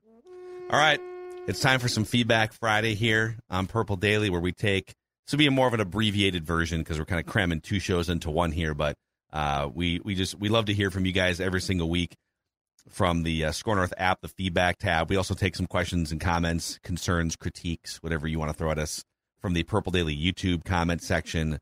[0.70, 1.00] All right,
[1.46, 4.94] it's time for some feedback Friday here on Purple Daily, where we take
[5.26, 7.80] this will be a more of an abbreviated version because we're kind of cramming two
[7.80, 8.96] shows into one here, but.
[9.32, 12.14] Uh, we we just we love to hear from you guys every single week
[12.88, 15.08] from the uh, Score North app, the feedback tab.
[15.10, 18.78] We also take some questions and comments, concerns, critiques, whatever you want to throw at
[18.78, 19.02] us
[19.40, 21.58] from the Purple Daily YouTube comment section.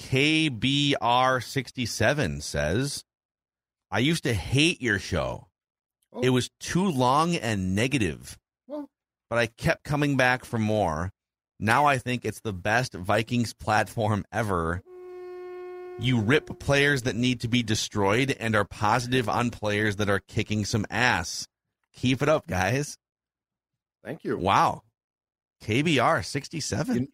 [0.00, 3.04] KBR67 says,
[3.90, 5.48] I used to hate your show.
[6.22, 8.88] It was too long and negative, Well-
[9.30, 11.10] but I kept coming back for more.
[11.58, 14.82] Now I think it's the best Vikings platform ever.
[16.00, 20.18] You rip players that need to be destroyed and are positive on players that are
[20.20, 21.46] kicking some ass.
[21.94, 22.98] Keep it up, guys.
[24.04, 24.36] Thank you.
[24.36, 24.82] Wow.
[25.62, 27.08] KBR 67.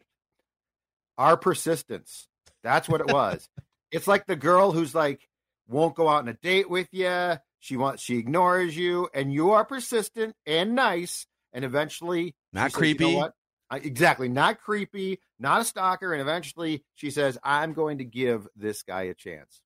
[1.19, 2.29] Our persistence.
[2.63, 3.47] That's what it was.
[3.91, 5.29] it's like the girl who's like
[5.69, 7.35] won't go out on a date with you.
[7.61, 12.75] She wants she ignores you, and you are persistent and nice, and eventually Not she
[12.75, 13.31] says, "You know
[13.71, 13.87] creepy.
[13.89, 18.83] exactly, not creepy, not a stalker, and eventually she says, "I'm going to give this
[18.83, 19.61] guy a chance."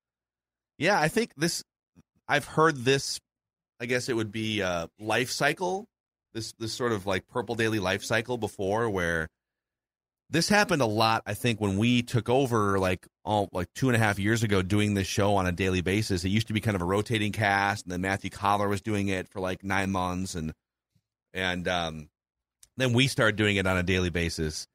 [0.79, 1.63] Yeah, I think this.
[2.29, 3.21] I've heard this.
[3.81, 5.87] I guess it would be uh, life cycle.
[6.35, 9.29] This this sort of like purple daily life cycle before, where
[10.33, 11.23] this happened a lot.
[11.27, 14.63] I think when we took over, like all like two and a half years ago,
[14.63, 16.25] doing this show on a daily basis.
[16.25, 19.09] It used to be kind of a rotating cast, and then Matthew Coller was doing
[19.09, 20.53] it for like nine months, and
[21.35, 22.09] and um,
[22.77, 24.67] then we started doing it on a daily basis,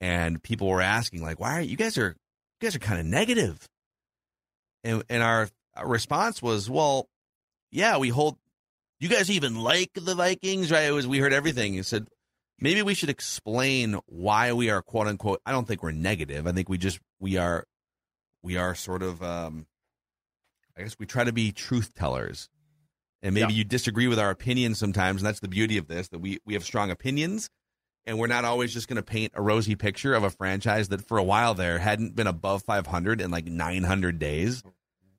[0.00, 2.08] and people were asking like, "Why are you guys are
[2.60, 3.68] you guys are kind of negative?"
[4.82, 7.08] And and our our response was, "Well,
[7.70, 8.36] yeah, we hold.
[9.00, 11.76] You guys even like the Vikings, right?" It was we heard everything.
[11.76, 12.08] and said
[12.60, 15.40] maybe we should explain why we are quote unquote.
[15.44, 16.46] I don't think we're negative.
[16.46, 17.64] I think we just we are
[18.42, 19.22] we are sort of.
[19.22, 19.66] um
[20.76, 22.48] I guess we try to be truth tellers.
[23.22, 26.18] And maybe you disagree with our opinions sometimes, and that's the beauty of this that
[26.18, 27.48] we, we have strong opinions,
[28.06, 31.06] and we're not always just going to paint a rosy picture of a franchise that
[31.06, 34.62] for a while there hadn't been above 500 in like 900 days.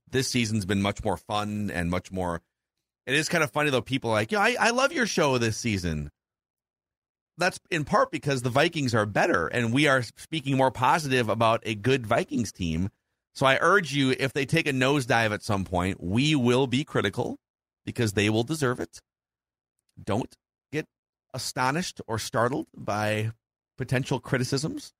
[0.09, 2.41] This season's been much more fun and much more.
[3.05, 3.81] It is kind of funny though.
[3.81, 6.11] People are like, yeah, I, I love your show this season.
[7.37, 11.61] That's in part because the Vikings are better, and we are speaking more positive about
[11.65, 12.89] a good Vikings team.
[13.33, 16.85] So I urge you, if they take a nosedive at some point, we will be
[16.85, 17.37] critical
[17.85, 19.01] because they will deserve it.
[20.01, 20.33] Don't
[21.35, 23.31] astonished or startled by
[23.77, 24.93] potential criticisms.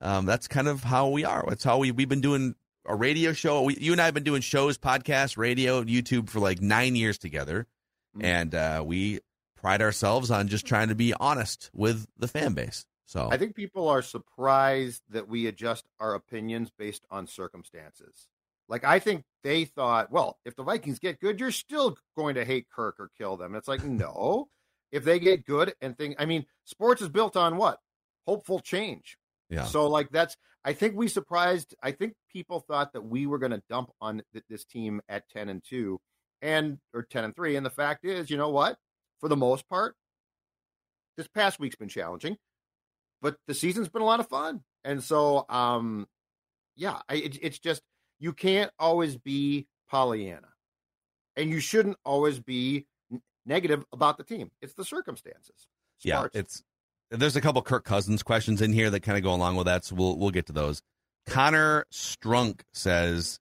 [0.00, 1.44] Um, that's kind of how we are.
[1.48, 2.54] That's how we we've been doing
[2.86, 3.62] a radio show.
[3.62, 7.18] We, you and I have been doing shows, podcasts, radio, YouTube for like nine years
[7.18, 7.66] together,
[8.20, 9.20] and uh, we
[9.56, 12.86] pride ourselves on just trying to be honest with the fan base.
[13.06, 18.28] So I think people are surprised that we adjust our opinions based on circumstances.
[18.68, 22.44] Like I think they thought, well, if the Vikings get good, you're still going to
[22.44, 23.54] hate Kirk or kill them.
[23.54, 24.48] It's like, no.
[24.94, 27.80] If they get good and think I mean, sports is built on what?
[28.26, 29.18] Hopeful change.
[29.50, 33.38] yeah, So like that's I think we surprised I think people thought that we were
[33.38, 36.00] going to dump on th- this team at 10 and 2
[36.42, 38.78] and or 10 and 3 and the fact is, you know what?
[39.18, 39.96] For the most part
[41.16, 42.36] this past week's been challenging,
[43.20, 44.62] but the season's been a lot of fun.
[44.84, 46.06] And so um
[46.76, 47.82] yeah, I, it, it's just
[48.20, 50.48] you can't always be Pollyanna.
[51.36, 52.86] And you shouldn't always be
[53.46, 54.50] negative about the team.
[54.62, 55.66] It's the circumstances.
[56.02, 56.62] yeah, it's
[57.10, 59.84] there's a couple Kirk Cousins questions in here that kind of go along with that,
[59.84, 60.82] so we'll we'll get to those.
[61.26, 63.38] Connor Strunk says,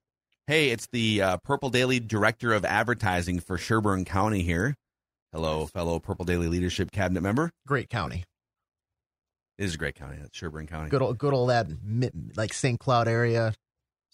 [0.48, 4.76] "Hey, it's the uh, Purple Daily Director of Advertising for Sherburne County here.
[5.32, 7.52] Hello, fellow Purple Daily Leadership Cabinet member.
[7.66, 8.24] Great county.
[9.58, 10.18] It is a great county.
[10.20, 10.90] That's Sherburne County.
[10.90, 11.68] Good old, good old that
[12.36, 12.80] like St.
[12.80, 13.54] Cloud area.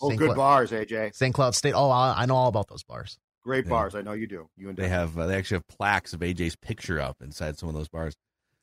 [0.02, 0.20] oh, St.
[0.20, 1.16] good Cloud, bars, AJ.
[1.16, 1.34] St.
[1.34, 1.74] Cloud State.
[1.74, 3.18] Oh, I, I know all about those bars.
[3.44, 3.70] Great Yeah.
[3.70, 3.96] bars.
[3.96, 4.50] I know you do.
[4.58, 4.92] You and They Dave.
[4.92, 8.16] have uh, they actually have plaques of AJ's picture up inside some of those bars.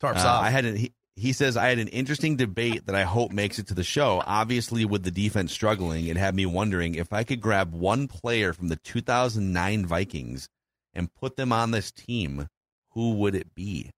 [0.03, 0.29] Tarps Uh.
[0.41, 3.59] I had an, he, he says I had an interesting debate that I hope makes
[3.59, 4.23] it to the show.
[4.27, 8.53] Obviously, with the defense struggling, it had me wondering if I could grab one player
[8.53, 10.49] from the 2009 Vikings
[10.93, 12.49] and put them on this team,
[12.91, 13.91] who would it be?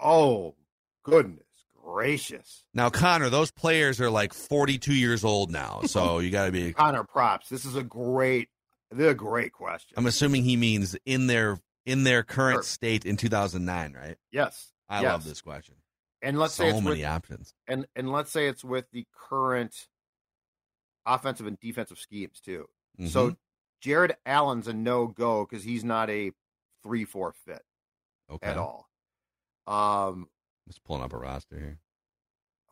[0.00, 0.54] Oh,
[1.02, 1.42] goodness
[1.82, 2.64] gracious.
[2.74, 6.74] Now, Connor, those players are like 42 years old now, so you got to be.
[6.74, 7.48] Connor props.
[7.48, 8.50] This is a great,
[8.96, 9.94] a great question.
[9.96, 12.62] I'm assuming he means in their in their current Sure.
[12.64, 14.16] state in 2009, right?
[14.30, 14.72] yes.
[14.90, 15.12] I yes.
[15.12, 15.74] love this question.
[16.22, 17.54] And let's so say so many with, options.
[17.66, 19.86] and and let's say it's with the current
[21.06, 22.66] offensive and defensive schemes too.
[22.98, 23.08] Mhm.
[23.08, 23.36] So
[23.80, 26.32] Jared Allen's a no go because he's not a
[26.82, 27.62] three four fit
[28.30, 28.88] okay, at all.
[29.66, 30.28] Um.
[30.66, 31.78] Just pulling up a roster here.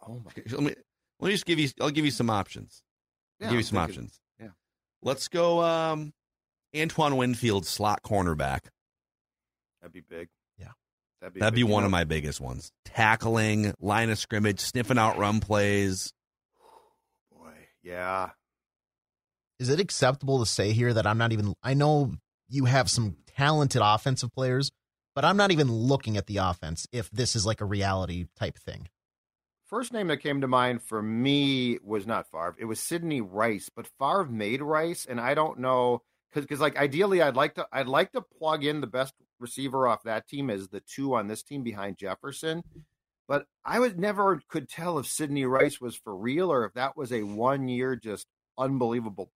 [0.06, 0.32] Oh my.
[0.50, 0.74] Let me
[1.20, 1.68] let me just give you.
[1.80, 2.82] I'll give you some options.
[3.40, 4.20] Yeah, give you I'm some thinking- options.
[5.02, 5.08] Yeah.
[5.08, 5.62] Let's go.
[5.62, 6.12] Um,
[6.76, 8.60] Antoine Winfield, slot cornerback.
[9.80, 10.28] That'd be big.
[10.58, 10.68] Yeah.
[11.20, 11.40] That'd be.
[11.40, 12.70] That'd be one know, of my biggest ones.
[12.84, 16.12] Tackling, line of scrimmage, sniffing out run plays.
[17.32, 18.30] Boy, yeah.
[19.58, 21.54] Is it acceptable to say here that I'm not even?
[21.62, 22.12] I know
[22.48, 24.70] you have some talented offensive players,
[25.14, 28.58] but I'm not even looking at the offense if this is like a reality type
[28.58, 28.88] thing.
[29.66, 32.54] First name that came to mind for me was not Favre.
[32.58, 36.02] It was Sidney Rice, but Favre made Rice, and I don't know
[36.32, 40.04] because like ideally I'd like to I'd like to plug in the best receiver off
[40.04, 42.62] that team as the two on this team behind Jefferson.
[43.26, 46.96] But I was never could tell if Sidney Rice was for real or if that
[46.96, 48.26] was a one year just
[48.56, 49.32] unbelievable.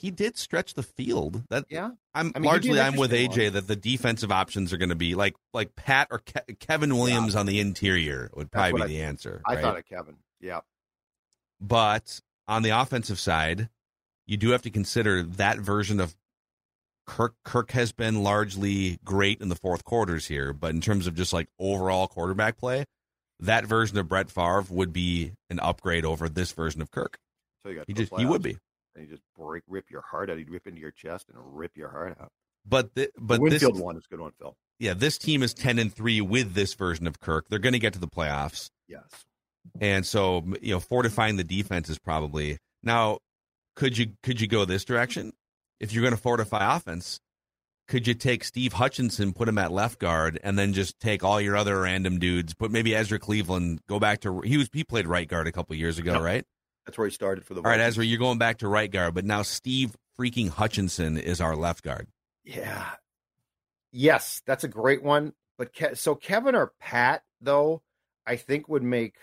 [0.00, 1.44] He did stretch the field.
[1.50, 4.88] That Yeah, I'm I mean, largely I'm with AJ that the defensive options are going
[4.88, 8.88] to be like like Pat or Ke- Kevin Williams on the interior would That's probably
[8.88, 9.42] be the answer.
[9.46, 9.62] I right?
[9.62, 10.16] thought of Kevin.
[10.40, 10.60] Yeah,
[11.60, 13.68] But on the offensive side,
[14.26, 16.16] you do have to consider that version of
[17.06, 17.34] Kirk.
[17.44, 21.32] Kirk has been largely great in the fourth quarters here, but in terms of just
[21.34, 22.86] like overall quarterback play,
[23.40, 27.18] that version of Brett Favre would be an upgrade over this version of Kirk.
[27.62, 28.56] so you got He just he would be.
[29.00, 30.38] And you just break, rip your heart out.
[30.38, 32.30] He'd rip into your chest and rip your heart out.
[32.66, 34.54] But the, but the this Winfield one is a good one, Phil.
[34.78, 37.46] yeah, this team is ten and three with this version of Kirk.
[37.48, 38.68] They're going to get to the playoffs.
[38.86, 39.04] Yes.
[39.80, 43.18] And so, you know, fortifying the defense is probably now.
[43.76, 45.32] Could you could you go this direction
[45.78, 47.18] if you're going to fortify offense?
[47.88, 51.40] Could you take Steve Hutchinson, put him at left guard, and then just take all
[51.40, 52.52] your other random dudes?
[52.54, 55.74] Put maybe Ezra Cleveland, go back to he was he played right guard a couple
[55.76, 56.22] years ago, Yep.
[56.22, 56.44] right?
[56.90, 57.60] That's where he started for the.
[57.60, 57.78] All right.
[57.78, 61.84] Ezra, you're going back to right guard, but now Steve freaking Hutchinson is our left
[61.84, 62.08] guard.
[62.44, 62.84] Yeah.
[63.92, 65.32] Yes, that's a great one.
[65.56, 67.80] But Ke- so Kevin or Pat though,
[68.26, 69.14] I think would make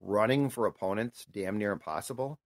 [0.00, 2.38] running for opponents damn near impossible,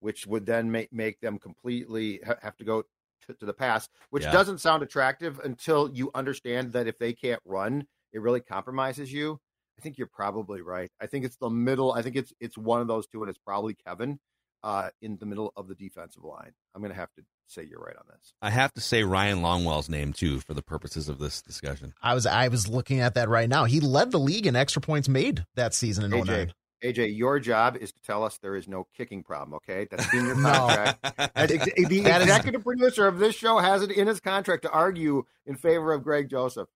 [0.00, 2.82] which would then make make them completely ha- have to go
[3.26, 4.32] to, to the pass, which Yeah.
[4.32, 9.40] doesn't sound attractive until you understand that if they can't run, it really compromises you.
[9.78, 10.90] I think you're probably right.
[11.00, 11.92] I think it's the middle.
[11.92, 14.18] I think it's it's one of those two, and it's probably Kevin
[14.62, 16.52] uh, in the middle of the defensive line.
[16.74, 18.32] I'm going to have to say you're right on this.
[18.40, 21.94] I have to say Ryan Longwell's name too for the purposes of this discussion.
[22.02, 23.64] I was I was looking at that right now.
[23.64, 26.52] He led the league in extra points made that season in AJ, 09.
[26.84, 29.54] AJ, your job is to tell us there is no kicking problem.
[29.54, 30.50] Okay, that's in your No.
[30.52, 31.32] contract.
[31.34, 34.62] And ex- the That is- executive producer of this show has it in his contract
[34.62, 36.68] to argue in favor of Greg Joseph.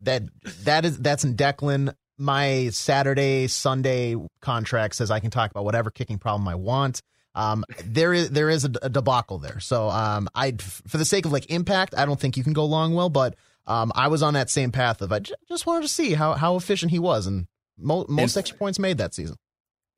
[0.00, 0.24] That
[0.64, 1.94] that is that's in Declan.
[2.18, 7.00] My Saturday Sunday contract says I can talk about whatever kicking problem I want.
[7.34, 9.58] Um, there is there is a, a debacle there.
[9.60, 10.52] So um, I
[10.86, 13.12] for the sake of like impact, I don't think you can go Longwell.
[13.12, 13.34] But
[13.66, 16.34] um, I was on that same path of I j- just wanted to see how
[16.34, 17.46] how efficient he was, and
[17.76, 19.34] mo- most And- extra points made that season.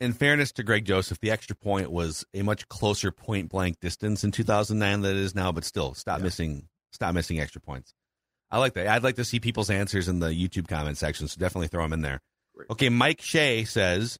[0.01, 4.25] in fairness to Greg Joseph, the extra point was a much closer point blank distance
[4.25, 6.25] in 2009 than it is now, but still, stop Yeah.
[6.25, 7.93] missing, stop missing extra points.
[8.51, 8.87] I like that.
[8.87, 11.93] I'd like to see people's answers in the YouTube comment section, so definitely throw them
[11.93, 12.21] in there.
[12.55, 12.71] Great.
[12.71, 14.19] Okay, Mike Shea says,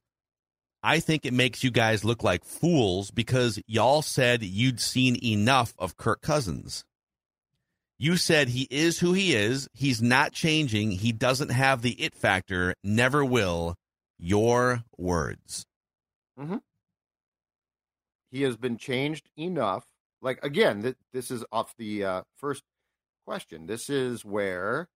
[0.83, 5.73] I think it makes you guys look like fools because y'all said you'd seen enough
[5.79, 6.83] of Kirk Cousins.
[7.97, 9.67] You said he is who he is.
[9.73, 10.91] He's not changing.
[10.91, 13.75] He doesn't have the it factor, never will.
[14.19, 15.65] Your words.
[18.31, 19.85] He has been changed enough.
[20.21, 22.63] Like again, th- this is off the uh, first
[23.27, 23.65] question.
[23.65, 24.87] This is where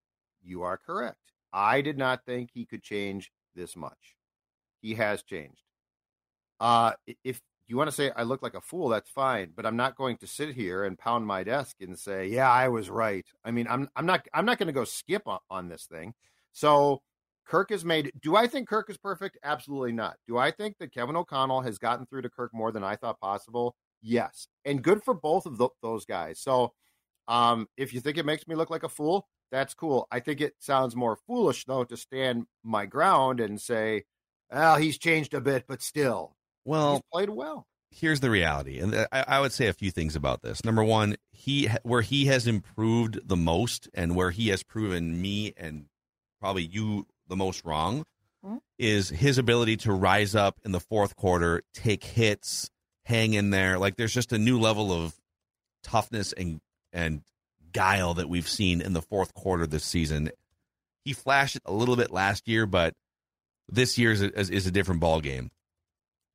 [0.42, 1.18] you are correct.
[1.52, 4.16] I did not think he could change this much.
[4.82, 5.64] He has changed.
[6.58, 6.94] Uh,
[7.26, 9.52] if you want to say I look like a fool, that's fine.
[9.54, 12.70] But I'm not going to sit here and pound my desk and say, "Yeah, I
[12.70, 15.68] was right." I mean, I'm I'm not I'm not going to go skip on, on
[15.68, 16.14] this thing.
[16.54, 17.02] So
[17.46, 18.14] Kirk has made.
[18.22, 19.38] Do I think Kirk is perfect?
[19.44, 20.16] Absolutely not.
[20.26, 23.20] Do I think that Kevin O'Connell has gotten through to Kirk more than I thought
[23.20, 23.76] possible?
[24.02, 26.40] Yes, and good for both of tho- those guys.
[26.40, 26.74] So,
[27.32, 30.08] um, if you think it makes me look like a fool, that's cool.
[30.12, 34.04] I think it sounds more foolish though to stand my ground and say,
[34.52, 38.96] "Well, he's changed a bit, but still, Well, he's played well." here's the reality, and
[39.12, 40.64] I, I would say a few things about this.
[40.64, 45.54] Number one, he where he has improved the most, and where he has proven me
[45.58, 45.88] and
[46.40, 48.06] probably you the most wrong,
[48.46, 48.60] Mhm.
[48.80, 52.70] is his ability to rise up in the fourth quarter, take hits,
[53.06, 53.78] hang in there.
[53.78, 55.16] Like there's just a new level of
[55.84, 56.62] toughness and
[56.94, 57.22] and
[57.74, 60.30] guile that we've seen in the fourth quarter this season.
[61.06, 62.94] He flashed it a little bit last year, but
[63.70, 65.50] this year is a, is- a different ball game.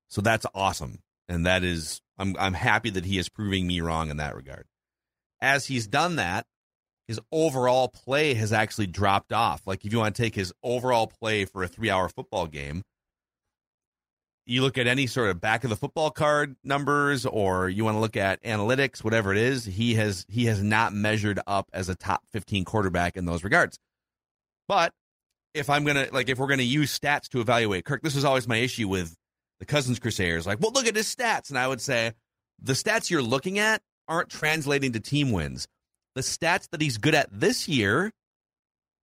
[0.08, 4.10] So that's awesome, and that is I'm I'm happy that he is proving me wrong
[4.10, 4.66] in that regard.
[5.40, 6.46] As he's done that,
[7.08, 9.66] his overall play has actually dropped off.
[9.66, 12.82] Like if you want to take his overall play for a three hour football game,
[14.46, 17.96] you look at any sort of back of the football card numbers, or you want
[17.96, 21.88] to look at analytics, whatever it is, he has he has not measured up as
[21.88, 23.78] a top fifteen quarterback in those regards.
[24.68, 24.92] But
[25.52, 28.46] if I'm gonna like if we're gonna use stats to evaluate Kirk, this is always
[28.46, 29.16] my issue with
[29.58, 30.46] the Cousins Crusaders.
[30.46, 32.12] Like, well, look at his stats, and I would say
[32.62, 35.66] the stats you're looking at aren't translating to team wins.
[36.14, 38.12] The stats that he's good at this year,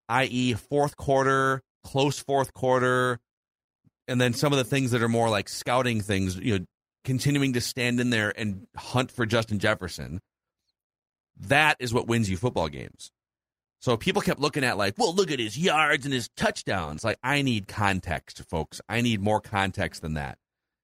[0.10, 3.20] i.e., fourth quarter, close fourth quarter,
[4.08, 6.66] and then some of the things that are more like scouting things, you know,
[7.04, 10.20] continuing to stand in there and hunt for Justin Jefferson.
[11.40, 13.12] That is what wins you football games.
[13.80, 17.04] So people kept looking at like, well, look at his yards and his touchdowns.
[17.04, 18.80] Like, I need context, folks.
[18.88, 20.38] I need more context than that.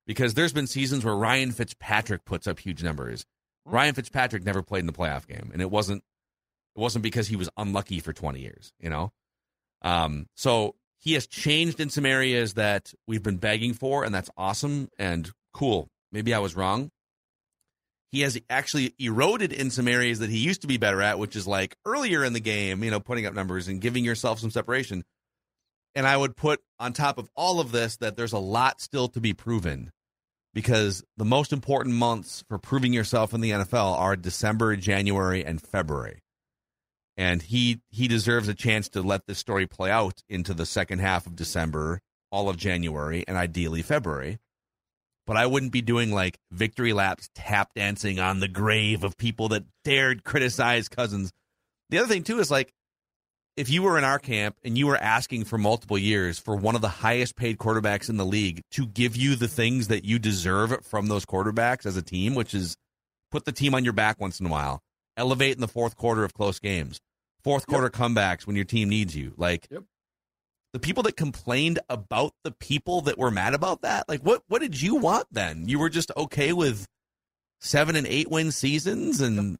[0.05, 3.25] Because there's been seasons where Ryan Fitzpatrick puts up huge numbers.
[3.63, 6.03] Ryan Fitzpatrick never played in the playoff game, and it wasn't
[6.75, 9.11] it wasn't because he was unlucky for 20 years, you know.
[9.81, 14.29] Um, so he has changed in some areas that we've been begging for, and that's
[14.37, 15.87] awesome and cool.
[16.11, 16.91] Maybe I was wrong.
[18.11, 21.35] He has actually eroded in some areas that he used to be better at, which
[21.35, 24.51] is like earlier in the game, you know, putting up numbers and giving yourself some
[24.51, 25.03] separation.
[25.95, 29.07] And I would put on top of all of this that there's a lot still
[29.09, 29.91] to be proven
[30.53, 35.61] because the most important months for proving yourself in the NFL are December, January, and
[35.61, 36.19] February.
[37.19, 40.99] And he he deserves a chance to let this story play out into the second
[40.99, 41.99] half of December,
[42.31, 44.39] all of January, and ideally February.
[45.27, 49.49] But I wouldn't be doing like victory laps tap dancing on the grave of people
[49.49, 51.29] that dared criticize Cousins.
[51.89, 52.71] The other thing too is like
[53.57, 56.75] if you were in our camp and you were asking for multiple years for one
[56.75, 60.19] of the highest paid quarterbacks in the league to give you the things that you
[60.19, 62.77] deserve from those quarterbacks as a team, which is
[63.29, 64.79] put the team on your back once in a while,
[65.17, 67.01] elevate in the fourth quarter of close games,
[67.49, 67.93] fourth quarter yep.
[67.93, 69.33] comebacks when your team needs you.
[69.37, 69.83] Like yep.
[70.73, 74.61] the people that complained about the people that were mad about that, like what what
[74.61, 75.67] did you want then?
[75.67, 76.87] You were just okay with
[77.59, 79.57] seven and eight win seasons and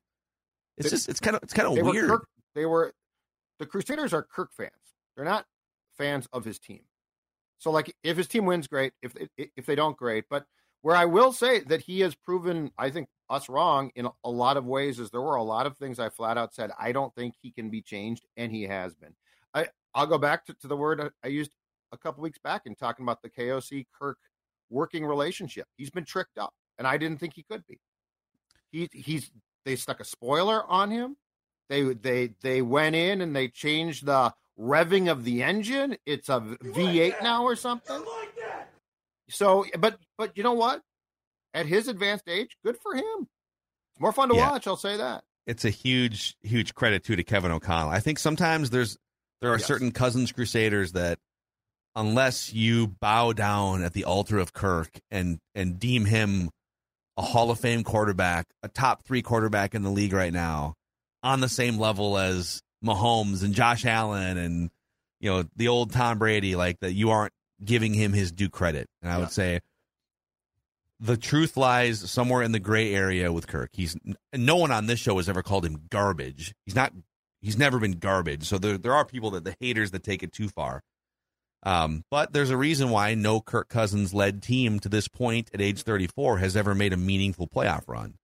[0.78, 2.10] it's just it's kind of it's kind of weird.
[2.10, 2.26] Were,
[2.56, 2.94] they were
[3.60, 4.72] the Crusaders are Kirk fans.
[5.16, 5.46] They're not
[5.98, 6.82] fans of his team.
[7.60, 8.94] So, like, if his team wins, great.
[9.02, 10.26] If if they don't, great.
[10.30, 10.46] But
[10.82, 14.58] where I will say that he has proven, I think, us wrong in a lot
[14.58, 17.14] of ways is there were a lot of things I flat out said I don't
[17.16, 19.16] think he can be changed, and he has been.
[19.54, 21.52] I I'll go back to, to the word I used
[21.92, 24.18] a couple weeks back in talking about the KOC Kirk
[24.70, 25.68] working relationship.
[25.78, 27.80] He's been tricked up, and I didn't think he could be.
[28.72, 29.32] He he's
[29.66, 31.18] they stuck a spoiler on him.
[31.70, 35.98] They they they went in and they changed the revving of the engine.
[36.06, 37.96] It's a V8 now or something.
[37.96, 38.70] I like that.
[39.30, 40.82] so, but but you know what?
[41.54, 43.28] At his advanced age, good for him.
[43.92, 44.52] It's more fun to yeah.
[44.52, 44.68] watch.
[44.68, 45.24] I'll say that.
[45.48, 47.90] It's a huge huge credit too to Kevin O'Connell.
[47.90, 48.98] I think sometimes there's
[49.42, 49.66] there are yes.
[49.66, 51.18] certain Cousins Crusaders that
[51.96, 56.50] unless you bow down at the altar of Kirk and and deem him
[57.18, 60.76] a Hall of Fame quarterback, a top three quarterback in the league right now,
[61.24, 64.70] on the same level as Mahomes and Josh Allen and
[65.20, 67.34] you know the old Tom Brady, like that you aren't
[67.64, 68.88] giving him his due credit.
[69.02, 69.20] And I yeah.
[69.20, 69.60] would say
[71.00, 73.70] the truth lies somewhere in the gray area with Kirk.
[73.74, 73.96] He's
[74.34, 76.54] no one on this show has ever called him garbage.
[76.66, 76.94] He's not.
[77.42, 78.44] He's never been garbage.
[78.44, 80.82] So there there are people that the haters that take it too far.
[81.64, 85.62] Um, but there's a reason why no Kirk Cousins led team to this point at
[85.62, 88.16] age 34 has ever made a meaningful playoff run.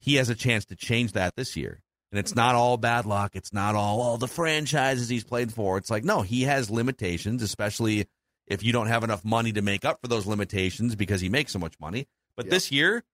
[0.00, 1.82] He has a chance to change that this year.
[2.12, 3.32] And it's not all bad luck.
[3.34, 5.76] It's not all, all the franchises he's played for.
[5.78, 8.06] It's like, no, he has limitations, especially
[8.46, 11.52] if you don't have enough money to make up for those limitations because he makes
[11.52, 12.06] so much money.
[12.36, 12.52] But yep.
[12.52, 13.04] this year,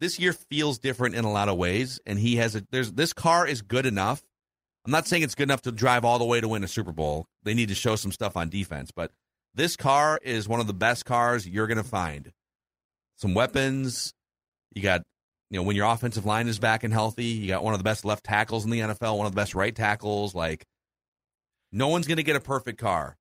[0.00, 2.00] this year feels different in a lot of ways.
[2.06, 4.22] And he has a, there's, this car is good enough.
[4.84, 6.92] I'm not saying it's good enough to drive all the way to win a Super
[6.92, 7.26] Bowl.
[7.42, 9.12] They need to show some stuff on defense, but
[9.54, 12.32] this car is one of the best cars you're going to find.
[13.16, 14.14] Some weapons.
[14.72, 15.02] You got
[15.50, 17.84] you know, when your offensive line is back and healthy, you got one of the
[17.84, 20.32] best left tackles in the NFL, one of the best right tackles.
[20.32, 20.64] Like,
[21.72, 23.16] no one's going to get a perfect car.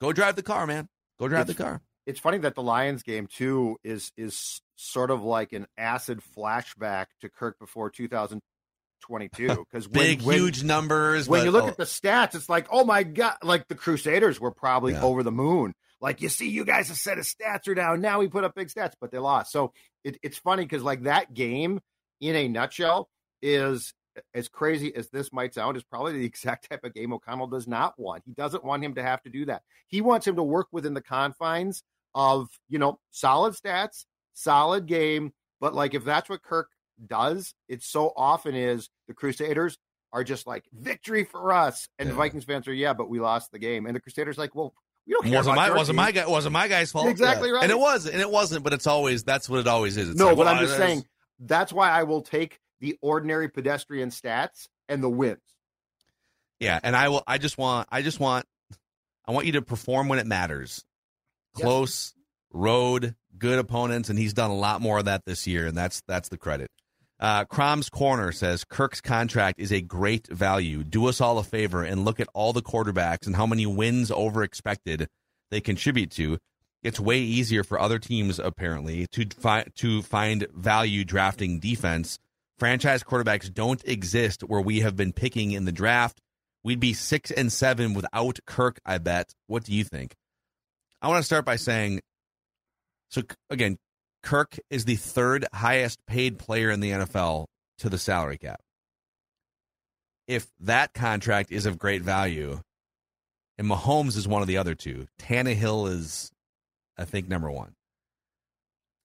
[0.00, 0.88] Go drive the car, man.
[1.18, 1.80] Go drive it's, the car.
[2.06, 7.06] It's funny that the Lions game too is is sort of like an acid flashback
[7.20, 11.28] to Kirk before 2022 because big when, huge numbers.
[11.28, 11.68] When but, you look oh.
[11.68, 13.36] at the stats, it's like, oh my god!
[13.42, 15.02] Like the Crusaders were probably yeah.
[15.02, 15.74] over the moon.
[16.00, 18.00] Like you see, you guys, a set of stats are down.
[18.00, 19.50] Now we put up big stats, but they lost.
[19.50, 19.72] So
[20.04, 21.80] it, it's funny because like that game
[22.20, 23.08] in a nutshell
[23.42, 23.94] is
[24.34, 27.66] as crazy as this might sound, is probably the exact type of game O'Connell does
[27.66, 28.22] not want.
[28.24, 29.62] He doesn't want him to have to do that.
[29.86, 31.82] He wants him to work within the confines
[32.14, 34.04] of, you know, solid stats,
[34.34, 35.32] solid game.
[35.60, 36.68] But like if that's what Kirk
[37.06, 39.78] does, it so often is the Crusaders
[40.12, 41.88] are just like victory for us.
[41.98, 42.12] And yeah.
[42.12, 43.86] the Vikings fans are, yeah, but we lost the game.
[43.86, 44.74] And the Crusaders like, well,
[45.06, 47.08] we don't care wasn't my wasn't my guy wasn't my guy's fault.
[47.08, 47.62] Exactly right.
[47.62, 50.10] And it was and it wasn't, but it's always that's what it always is.
[50.10, 51.04] It's no, like, but well, I'm just saying
[51.38, 55.40] that's why I will take the ordinary pedestrian stats and the wins.
[56.60, 57.22] Yeah, and I will.
[57.26, 57.88] I just want.
[57.90, 58.46] I just want.
[59.26, 60.84] I want you to perform when it matters.
[61.54, 62.24] Close yes.
[62.52, 66.02] road, good opponents, and he's done a lot more of that this year, and that's
[66.06, 66.70] that's the credit.
[67.18, 70.84] Uh, Crom's Corner says Kirk's contract is a great value.
[70.84, 74.10] Do us all a favor and look at all the quarterbacks and how many wins
[74.10, 75.08] over expected
[75.50, 76.38] they contribute to.
[76.82, 82.18] it's way easier for other teams apparently to find to find value drafting defense.
[82.58, 86.20] Franchise quarterbacks don't exist where we have been picking in the draft.
[86.64, 88.80] We'd be six and seven without Kirk.
[88.84, 89.32] I bet.
[89.46, 90.14] What do you think?
[91.02, 92.00] I want to start by saying,
[93.10, 93.76] so again,
[94.22, 97.46] Kirk is the third highest paid player in the NFL
[97.78, 98.60] to the salary cap.
[100.26, 102.60] If that contract is of great value,
[103.58, 106.32] and Mahomes is one of the other two, Tannehill is,
[106.98, 107.74] I think, number one.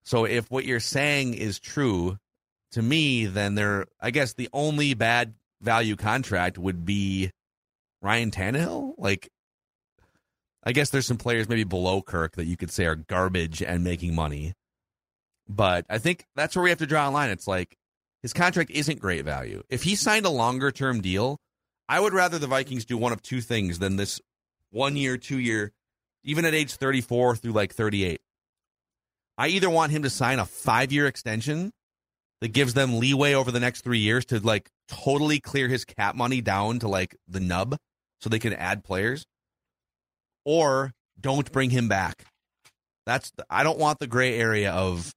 [0.03, 2.17] So if what you're saying is true
[2.71, 7.31] to me, then there, I guess the only bad value contract would be
[8.01, 8.95] Ryan Tannehill.
[8.97, 9.29] Like,
[10.63, 13.83] I guess there's some players maybe below Kirk that you could say are garbage and
[13.83, 14.53] making money.
[15.47, 17.29] But I think that's where we have to draw a line.
[17.29, 17.75] It's like
[18.21, 19.63] his contract isn't great value.
[19.69, 21.39] If he signed a longer term deal,
[21.89, 24.21] I would rather the Vikings do one of two things than this
[24.69, 25.73] one year, two year,
[26.23, 28.21] even at age 34 through like 38.
[29.37, 31.73] I either want him to sign a five year extension
[32.41, 36.15] that gives them leeway over the next three years to like totally clear his cap
[36.15, 37.77] money down to like the nub
[38.19, 39.25] so they can add players,
[40.43, 42.25] or don't bring him back.
[43.05, 45.13] That's I don't want the gray area of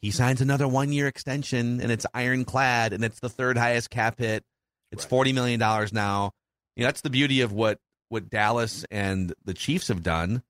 [0.00, 4.18] he signs another one year extension and it's ironclad and it's the third highest cap
[4.18, 4.42] hit.
[4.90, 6.32] It's forty million dollars now.
[6.76, 10.42] You know, that's the beauty of what what Dallas and the Chiefs have done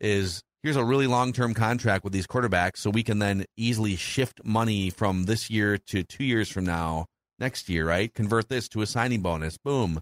[0.00, 3.96] is here's a really long term contract with these quarterbacks, so we can then easily
[3.96, 7.06] shift money from this year to two years from now,
[7.38, 8.12] next year, right?
[8.14, 9.58] Convert this to a signing bonus.
[9.58, 10.00] Boom.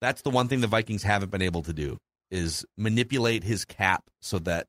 [0.00, 1.98] That's the one thing the Vikings haven't been able to do
[2.30, 4.66] is manipulate his cap so that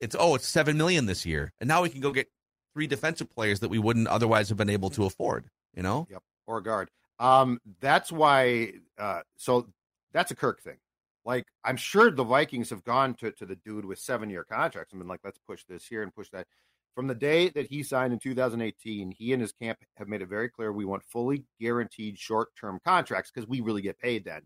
[0.00, 2.28] it's oh it's seven million this year, and now we can go get
[2.74, 5.46] three defensive players that we wouldn't otherwise have been able to afford.
[5.74, 6.22] You know, Yep.
[6.46, 6.90] Or a guard.
[7.18, 8.72] Um, that's why.
[8.96, 9.66] Uh, so
[10.12, 10.76] that's a Kirk thing.
[11.28, 14.94] Like I'm sure the Vikings have gone to to the dude with seven year contracts
[14.94, 16.46] and been like, let's push this here and push that.
[16.94, 20.30] From the day that he signed in 2018, he and his camp have made it
[20.30, 24.40] very clear we want fully guaranteed short term contracts because we really get paid then.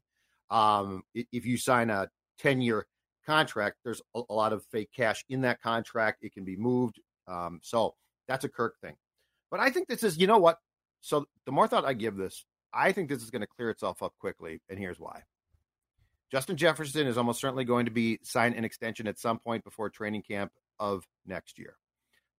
[0.50, 2.08] Um, if you sign a
[2.40, 2.86] 10 year
[3.24, 6.24] contract, there's a, lot of fake cash in that contract.
[6.24, 7.00] It can be moved.
[7.28, 7.94] Um, so
[8.26, 8.96] that's a Kirk thing.
[9.52, 10.58] But I think this is, you know what?
[11.00, 14.02] So the more thought I give this, I think this is going to clear itself
[14.02, 14.60] up quickly.
[14.68, 15.22] And here's why.
[16.32, 19.90] Justin Jefferson is almost certainly going to be signed an extension at some point before
[19.90, 21.76] training camp of next year.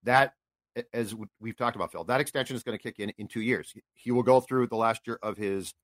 [0.02, 0.34] That,
[0.92, 3.72] as we've talked about, Phil, that extension is going to kick in in two years.
[3.94, 5.74] He will go through the last year of his,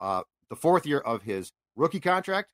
[0.00, 2.48] uh, the fourth year of his rookie contract.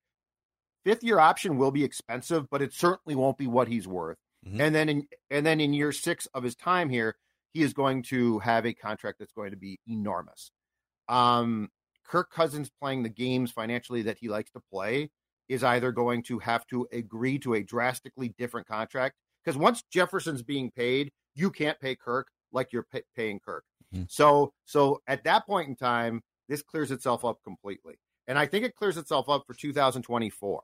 [0.84, 4.18] Fifth year option will be expensive, but it certainly won't be what he's worth.
[4.44, 4.60] Mhm.
[4.60, 7.16] And then in and then in year six of his time here,
[7.52, 10.50] he is going to have a contract that's going to be enormous.
[11.08, 11.70] Um,
[12.08, 15.10] Kirk Cousins playing the games financially that he likes to play
[15.48, 20.42] is either going to have to agree to a drastically different contract because once Jefferson's
[20.42, 23.64] being paid, you can't pay Kirk like you're pay- paying Kirk.
[23.94, 24.10] Mhm.
[24.10, 27.96] So so at that point in time, this clears itself up completely.
[28.26, 30.62] And I think it clears itself up for 2024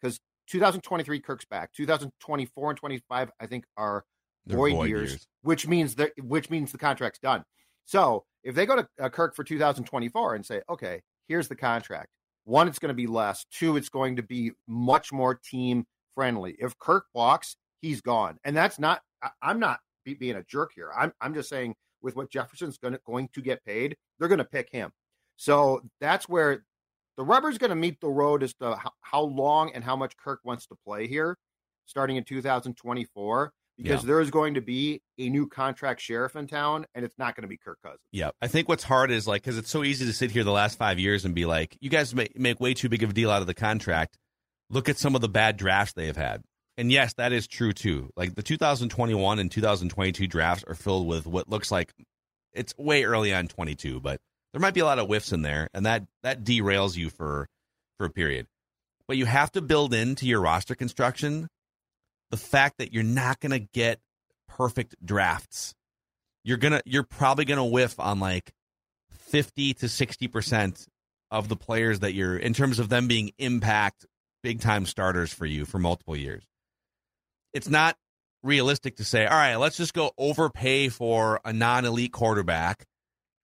[0.00, 0.18] because
[0.48, 1.72] 2023 Kirk's back.
[1.72, 4.04] 2024 and 25 I think are
[4.46, 5.28] void, void years, years.
[5.42, 7.44] which means that which means the contract's done.
[7.84, 12.08] So if they go to uh, Kirk for 2024 and say, okay, here's the contract.
[12.44, 13.46] One, it's going to be less.
[13.50, 16.56] Two, it's going to be much more team friendly.
[16.58, 19.00] If Kirk walks, he's gone, and that's not.
[19.22, 20.90] I, I'm not be, being a jerk here.
[20.94, 24.38] I'm I'm just saying with what Jefferson's going to going to get paid, they're going
[24.38, 24.92] to pick him.
[25.36, 26.64] So that's where
[27.16, 30.16] the rubber's going to meet the road as to how, how long and how much
[30.16, 31.38] Kirk wants to play here,
[31.86, 34.06] starting in 2024 because Yeah.
[34.06, 37.42] there is going to be a new contract sheriff in town, and it's not going
[37.42, 38.00] to be Kirk Cousins.
[38.12, 40.52] Yeah, I think what's hard is like because it's so easy to sit here the
[40.52, 43.12] last five years and be like, you guys make, make way too big of a
[43.12, 44.16] deal out of the contract.
[44.70, 46.42] Look at some of the bad drafts they have had,
[46.78, 48.10] and yes, that is true too.
[48.16, 51.92] Like the 2021 and 2022 drafts are filled with what looks like
[52.52, 54.20] it's way early on 22, but
[54.52, 57.48] there might be a lot of whiffs in there, and that that derails you for
[57.98, 58.46] for a period.
[59.06, 61.48] But you have to build into your roster construction
[62.34, 64.00] the fact that you're not going to get
[64.48, 65.72] perfect drafts.
[66.42, 68.52] You're gonna you're probably gonna whiff on like
[69.10, 70.86] 50 to 60 percent
[71.30, 74.04] of the players that you're in terms of them being impact
[74.42, 76.42] big time starters for you for multiple years.
[77.52, 77.96] It's not
[78.42, 82.84] realistic to say all right let's just go overpay for a non-elite quarterback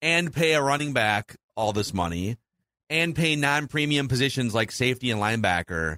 [0.03, 2.36] and pay a running back all this money
[2.91, 5.97] and pay non-premium positions like safety and linebacker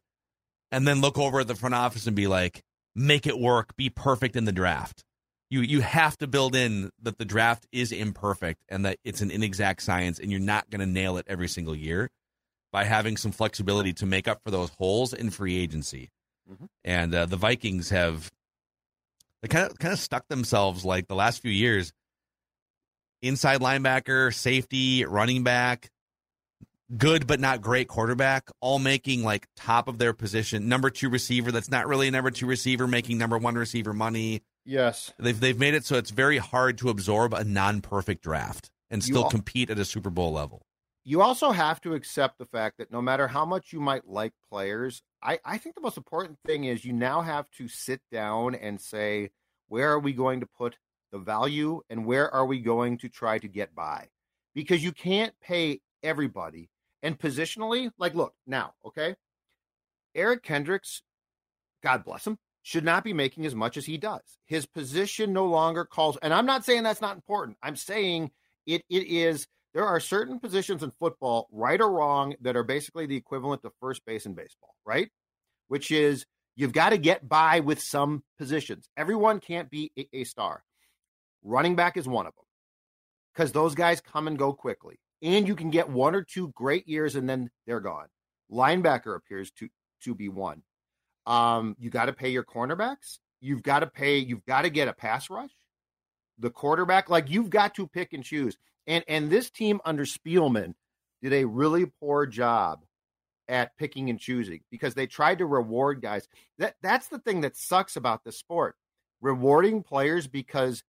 [0.73, 2.63] and then look over at the front office and be like
[2.95, 5.05] make it work be perfect in the draft
[5.53, 9.31] you you have to build in that the draft is imperfect and that it's an
[9.31, 12.11] inexact science and you're not going to nail it every single year
[12.73, 16.09] by having some flexibility to make up for those holes in free agency.
[16.51, 16.65] mm-hmm.
[16.85, 18.33] and uh, the Vikings have
[19.43, 21.93] they kind of kind of stuck themselves like the last few years.
[23.21, 25.91] Inside linebacker, safety, running back,
[26.97, 30.69] good but not great quarterback, all making like top of their position.
[30.69, 34.43] Number two receiver that's not really a number two receiver, making number one receiver money.
[34.65, 38.71] Yes, they've they've made it so it's very hard to absorb a non perfect draft
[38.91, 40.63] and still compete at a Super Bowl level.
[41.05, 44.33] You also have to accept the fact that no matter how much you might like
[44.49, 48.55] players, I, I think the most important thing is you now have to sit down
[48.55, 49.31] and say,
[49.67, 50.77] where are we going to put
[51.11, 54.11] the value and where are we going to try to get by?
[54.55, 56.69] Because you can't pay everybody.
[57.03, 59.17] And positionally, like, look, now, okay,
[60.15, 61.03] Eric Kendricks,
[61.83, 64.23] God bless him, should not be making as much as he does.
[64.47, 67.57] His position no longer calls, and I'm not saying that's not important.
[67.63, 68.31] I'm saying
[68.67, 73.07] it it is there are certain positions in football, right or wrong, that are basically
[73.07, 75.09] the equivalent of first base in baseball, right?
[75.69, 76.27] Which is
[76.57, 78.89] you've got to get by with some positions.
[78.97, 80.63] Everyone can't be a, a star.
[81.43, 82.45] Running back is one of them
[83.35, 85.01] because those guys come and go quickly.
[85.23, 88.09] And you can get one or two great years and then they're gone.
[88.51, 89.69] Linebacker appears to
[90.03, 90.63] to be one.
[91.27, 93.19] Um, you got to pay your cornerbacks.
[93.41, 94.19] You've got to pay.
[94.19, 95.51] You've got to get a pass rush.
[96.39, 98.57] The quarterback, like you've got to pick and choose.
[98.87, 100.75] And and this team under Spielman
[101.23, 102.85] did a really poor job
[103.49, 106.29] at picking and choosing because they tried to reward guys.
[106.59, 108.75] That that's the thing that sucks about the sport.
[109.21, 110.83] Rewarding players because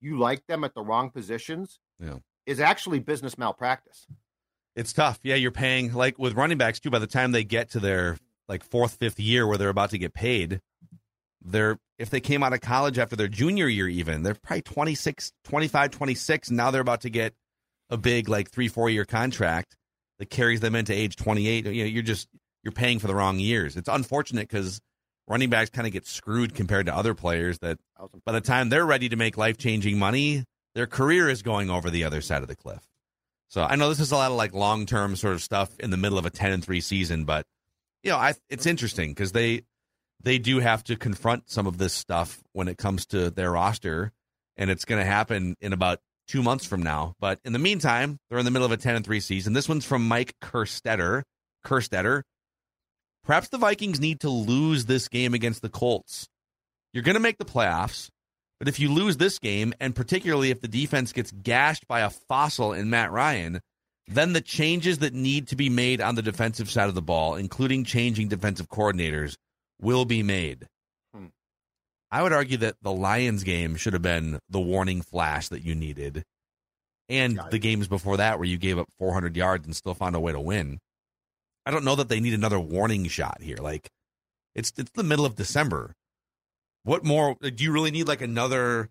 [0.00, 2.18] you like them at the wrong positions yeah.
[2.46, 4.06] Is actually business malpractice.
[4.76, 5.20] It's tough.
[5.22, 8.16] Yeah, you're paying like with running backs too by the time they get to their
[8.48, 10.60] like fourth, fifth year where they're about to get paid,
[11.44, 15.32] they're if they came out of college after their junior year even they're probably 26
[15.44, 17.34] 25 26 and now they're about to get
[17.90, 19.76] a big like three four year contract
[20.18, 22.28] that carries them into age 28 you know you're just
[22.62, 24.80] you're paying for the wrong years it's unfortunate because
[25.28, 27.78] running backs kind of get screwed compared to other players that
[28.24, 31.90] by the time they're ready to make life changing money their career is going over
[31.90, 32.82] the other side of the cliff
[33.48, 35.90] so i know this is a lot of like long term sort of stuff in
[35.90, 37.44] the middle of a 10 and 3 season but
[38.02, 39.62] you know I, it's interesting because they
[40.24, 44.10] they do have to confront some of this stuff when it comes to their roster,
[44.56, 47.14] and it's going to happen in about two months from now.
[47.20, 49.52] But in the meantime, they're in the middle of a 10 and 3 season.
[49.52, 51.22] This one's from Mike Kerstetter.
[51.64, 52.22] Kerstetter.
[53.24, 56.26] Perhaps the Vikings need to lose this game against the Colts.
[56.92, 58.08] You're going to make the playoffs,
[58.58, 62.10] but if you lose this game, and particularly if the defense gets gashed by a
[62.10, 63.60] fossil in Matt Ryan,
[64.06, 67.34] then the changes that need to be made on the defensive side of the ball,
[67.34, 69.36] including changing defensive coordinators,
[69.80, 70.66] will be made.
[71.14, 71.26] Hmm.
[72.10, 75.74] I would argue that the Lions game should have been the warning flash that you
[75.74, 76.22] needed,
[77.08, 80.20] and the games before that where you gave up 400 yards and still found a
[80.20, 80.78] way to win.
[81.66, 83.56] I don't know that they need another warning shot here.
[83.56, 83.90] Like,
[84.54, 85.94] it's it's the middle of December.
[86.84, 88.08] What more do you really need?
[88.08, 88.90] Like another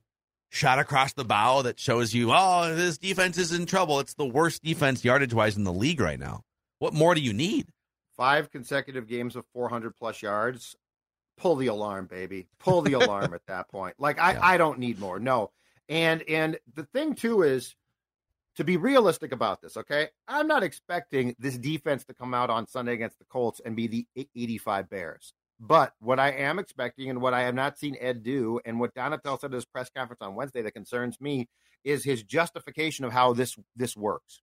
[0.49, 3.99] shot across the bow that shows you, oh, this defense is in trouble.
[3.99, 6.41] It's the worst defense yardage wise in the league right now.
[6.79, 7.67] What more do you need?
[8.15, 10.75] five consecutive games of 400 plus yards,
[11.37, 12.47] pull the alarm, baby.
[12.59, 13.95] Pull the alarm at that point.
[13.97, 14.39] Like I, yeah.
[14.41, 15.19] I don't need more.
[15.19, 15.51] No.
[15.89, 17.75] And and the thing too is
[18.55, 20.09] to be realistic about this, okay?
[20.27, 23.87] I'm not expecting this defense to come out on Sunday against the Colts and be
[23.87, 25.33] the 85 Bears.
[25.59, 28.93] But what I am expecting and what I have not seen Ed do, and what
[28.93, 31.47] Donatell said at his press conference on Wednesday that concerns me,
[31.83, 34.41] is his justification of how this this works.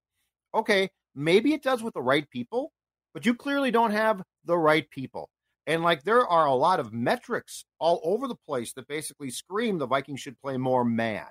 [0.55, 2.73] Okay, maybe it does with the right people,
[3.13, 5.29] but you clearly don't have the right people.
[5.67, 9.79] And like there are a lot of metrics all over the place that basically scream
[9.79, 11.29] the Vikings should play more mad.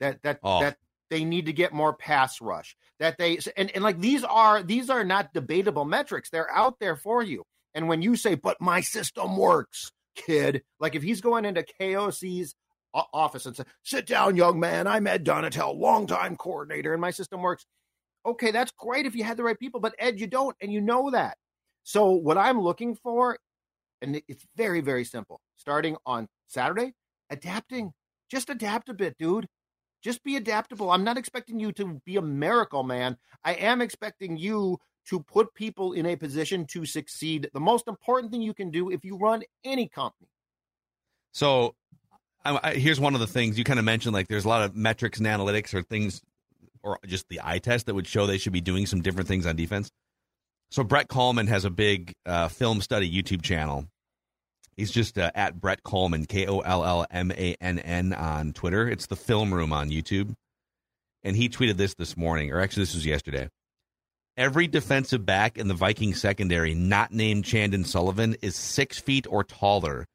[0.00, 0.60] That that oh.
[0.60, 0.78] that
[1.10, 2.76] they need to get more pass rush.
[2.98, 6.30] That they and, and like these are these are not debatable metrics.
[6.30, 7.44] They're out there for you.
[7.78, 12.56] And when you say, but my system works, kid, like if he's going into KOC's
[12.92, 17.40] office and say, sit down, young man, I'm Ed Donatell, longtime coordinator, and my system
[17.40, 17.64] works
[18.26, 20.80] okay, that's great if you had the right people, but Ed, you don't, and you
[20.80, 21.36] know that.
[21.84, 23.38] So what I'm looking for,
[24.02, 25.40] and it's very, very simple.
[25.56, 26.92] Starting on Saturday,
[27.30, 27.92] adapting.
[28.30, 29.46] Just adapt a bit, dude.
[30.02, 30.90] Just be adaptable.
[30.90, 33.16] I'm not expecting you to be a miracle man.
[33.44, 37.50] I am expecting you to put people in a position to succeed.
[37.52, 40.28] The most important thing you can do if you run any company.
[41.32, 41.74] So
[42.44, 44.62] I, I, here's one of the things you kind of mentioned like there's a lot
[44.62, 46.20] of metrics and analytics or things
[46.82, 49.46] or just the eye test that would show they should be doing some different things
[49.46, 49.90] on defense.
[50.70, 53.86] So Brett Kollmann has a big uh, film study YouTube channel.
[54.76, 58.52] He's just uh, at Brett Kollmann, K O L L M A N N on
[58.52, 58.88] Twitter.
[58.88, 60.34] It's the Film Room on YouTube,
[61.24, 63.48] and he tweeted this this morning, or actually this was yesterday.
[64.38, 69.42] Every defensive back in the Viking secondary, not named Chandon Sullivan, is six feet or
[69.42, 70.06] taller,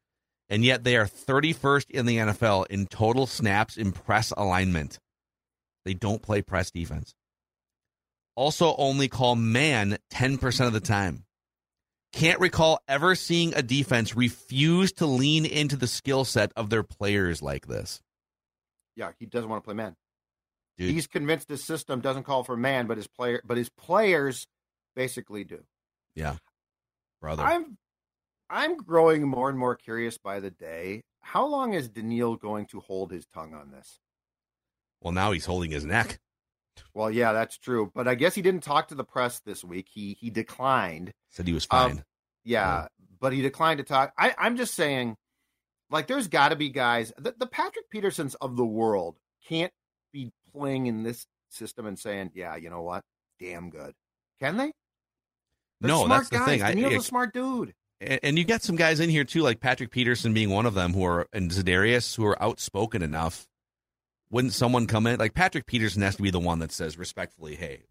[0.48, 4.98] and yet they are 31st in the NFL in total snaps in press alignment.
[5.84, 7.12] They don't play press defense.
[8.34, 11.24] Also, only call man 10% of the time.
[12.14, 16.82] Can't recall ever seeing a defense refuse to lean into the skill set of their
[16.82, 18.00] players like this.
[18.96, 19.96] Yeah, he doesn't want to play man.
[20.78, 20.90] Dude.
[20.90, 24.46] He's convinced his system doesn't call for man, but his player, but his players
[24.96, 25.60] basically do.
[26.14, 26.36] Yeah,
[27.20, 27.42] brother.
[27.44, 27.76] I'm,
[28.50, 31.02] I'm growing more and more curious by the day.
[31.22, 33.98] How long is Danielle going to hold his tongue on this?
[35.00, 36.18] Well, now he's holding his neck.
[36.92, 37.92] Well, yeah, that's true.
[37.94, 39.86] But I guess he didn't talk to the press this week.
[39.92, 41.12] He he declined.
[41.30, 42.04] Said he was Um, fine.
[42.44, 42.86] Yeah, Yeah.
[43.20, 44.12] but he declined to talk.
[44.18, 45.14] I, I'm just saying,
[45.90, 47.12] like, there's got to be guys.
[47.16, 49.16] The, the Patrick Petersons of the world
[49.48, 49.72] can't
[50.12, 53.02] be playing in this system and saying, "Yeah, you know what?
[53.40, 53.94] Damn good."
[54.40, 54.72] Can they?
[55.80, 56.46] They're no, smart that's the guys.
[56.46, 56.62] thing.
[56.62, 57.74] I, Danielle's a smart dude.
[58.00, 60.74] and, and you got some guys in here too, like Patrick Peterson being one of
[60.74, 63.46] them, who are and Za'Darius, who are outspoken enough.
[64.30, 67.54] Wouldn't someone come in like Patrick Peterson has to be the one that says respectfully,
[67.56, 67.82] "Hey,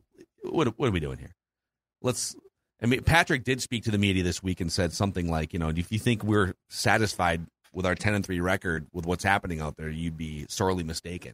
[0.43, 1.35] what what are we doing here?
[2.01, 2.35] Let's."
[2.81, 5.59] I mean, Patrick did speak to the media this week and said something like, "You
[5.59, 9.61] know, if you think we're satisfied with our ten and three record with what's happening
[9.61, 11.33] out there, you'd be sorely mistaken."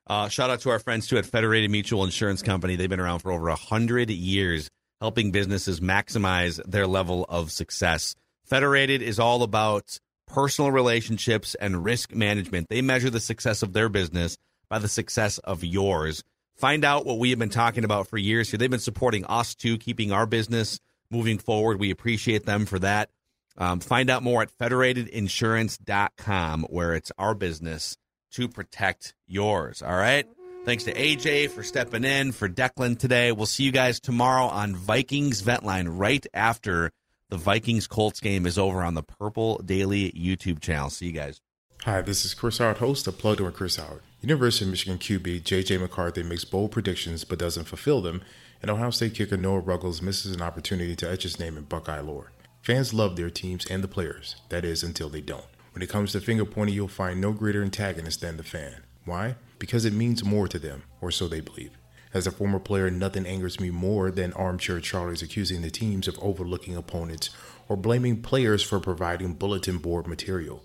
[0.07, 2.77] Uh, shout out to our friends too at Federated Mutual Insurance Company.
[2.77, 8.15] They've been around for over a hundred years, helping businesses maximize their level of success.
[8.45, 12.69] Federated is all about personal relationships and risk management.
[12.69, 14.37] They measure the success of their business
[14.69, 16.23] by the success of yours.
[16.57, 18.59] Find out what we have been talking about for years here.
[18.59, 20.81] They've been supporting us too, keeping our business
[21.11, 21.79] moving forward.
[21.79, 23.11] We appreciate them for that.
[23.59, 27.97] Um, find out more at federatedinsurance.com, where it's our business
[28.33, 29.83] to protect yours.
[29.83, 30.27] All right.
[30.65, 33.33] Thanks to AJ for stepping in for Declan today.
[33.33, 36.91] We'll see you guys tomorrow on Vikings Vent Line right after
[37.29, 40.91] the Vikings Colts game is over on the Purple Daily YouTube channel.
[40.91, 41.41] See you guys.
[41.83, 44.03] Hi, this is Chris Howard, host of Plugged In with Chris Howard.
[44.27, 45.79] University of Michigan QB J.J.
[45.79, 48.23] McCarthy makes bold predictions but doesn't fulfill them,
[48.61, 52.01] and Ohio State kicker Noah Ruggles misses an opportunity to etch his name in Buckeye
[52.01, 52.33] lore.
[52.61, 55.45] Fans love their teams and the players, that is, until they don't.
[55.75, 58.83] When it comes to finger pointing, you'll find no greater antagonist than the fan.
[59.05, 59.37] Why?
[59.61, 61.79] Because it means more to them, or so they believe.
[62.13, 66.19] As a former player, nothing angers me more than armchair Charlies accusing the teams of
[66.21, 67.31] overlooking opponents
[67.69, 70.65] or blaming players for providing bulletin board material.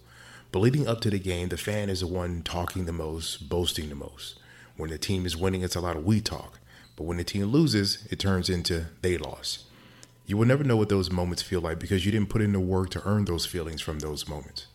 [0.51, 3.89] But leading up to the game, the fan is the one talking the most, boasting
[3.89, 4.37] the most.
[4.75, 6.59] When the team is winning, it's a lot of we talk.
[6.95, 9.63] But when the team loses, it turns into they lost.
[10.25, 12.59] You will never know what those moments feel like because you didn't put in the
[12.59, 14.67] work to earn those feelings from those moments.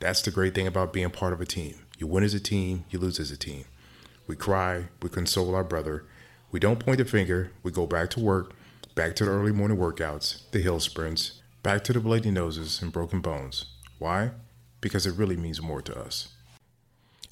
[0.00, 1.76] That's the great thing about being part of a team.
[1.98, 3.64] You win as a team, you lose as a team.
[4.26, 6.04] We cry, we console our brother.
[6.50, 8.52] We don't point the finger, we go back to work,
[8.94, 12.92] back to the early morning workouts, the hill sprints, back to the bloody noses and
[12.92, 13.66] broken bones.
[13.98, 14.32] Why?
[14.82, 16.28] Because it really means more to us.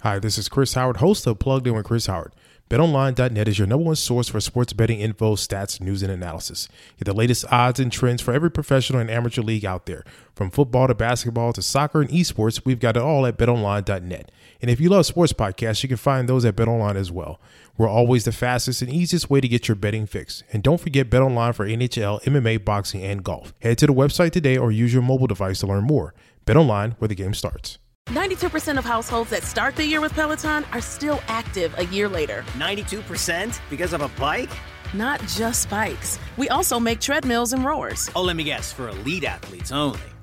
[0.03, 2.33] Hi, this is Chris Howard, host of Plugged In with Chris Howard.
[2.71, 6.69] BetOnline.net is your number one source for sports betting info, stats, news, and analysis.
[6.99, 10.05] Get the latest odds and trends for every professional and amateur league out there.
[10.37, 14.31] From football to basketball to soccer and esports, we've got it all at BetOnline.net.
[14.63, 17.41] And if you love sports podcasts, you can find those at BetOnline as well.
[17.81, 20.43] We're always the fastest and easiest way to get your betting fix.
[20.53, 23.55] And don't forget Bet Online for NHL, MMA, boxing, and golf.
[23.63, 26.13] Head to the website today or use your mobile device to learn more.
[26.45, 27.79] Bet Online, where the game starts.
[28.09, 32.45] 92% of households that start the year with Peloton are still active a year later.
[32.59, 34.51] 92% because of a bike?
[34.93, 36.19] Not just bikes.
[36.37, 38.11] We also make treadmills and rowers.
[38.15, 40.01] Oh, let me guess, for elite athletes only,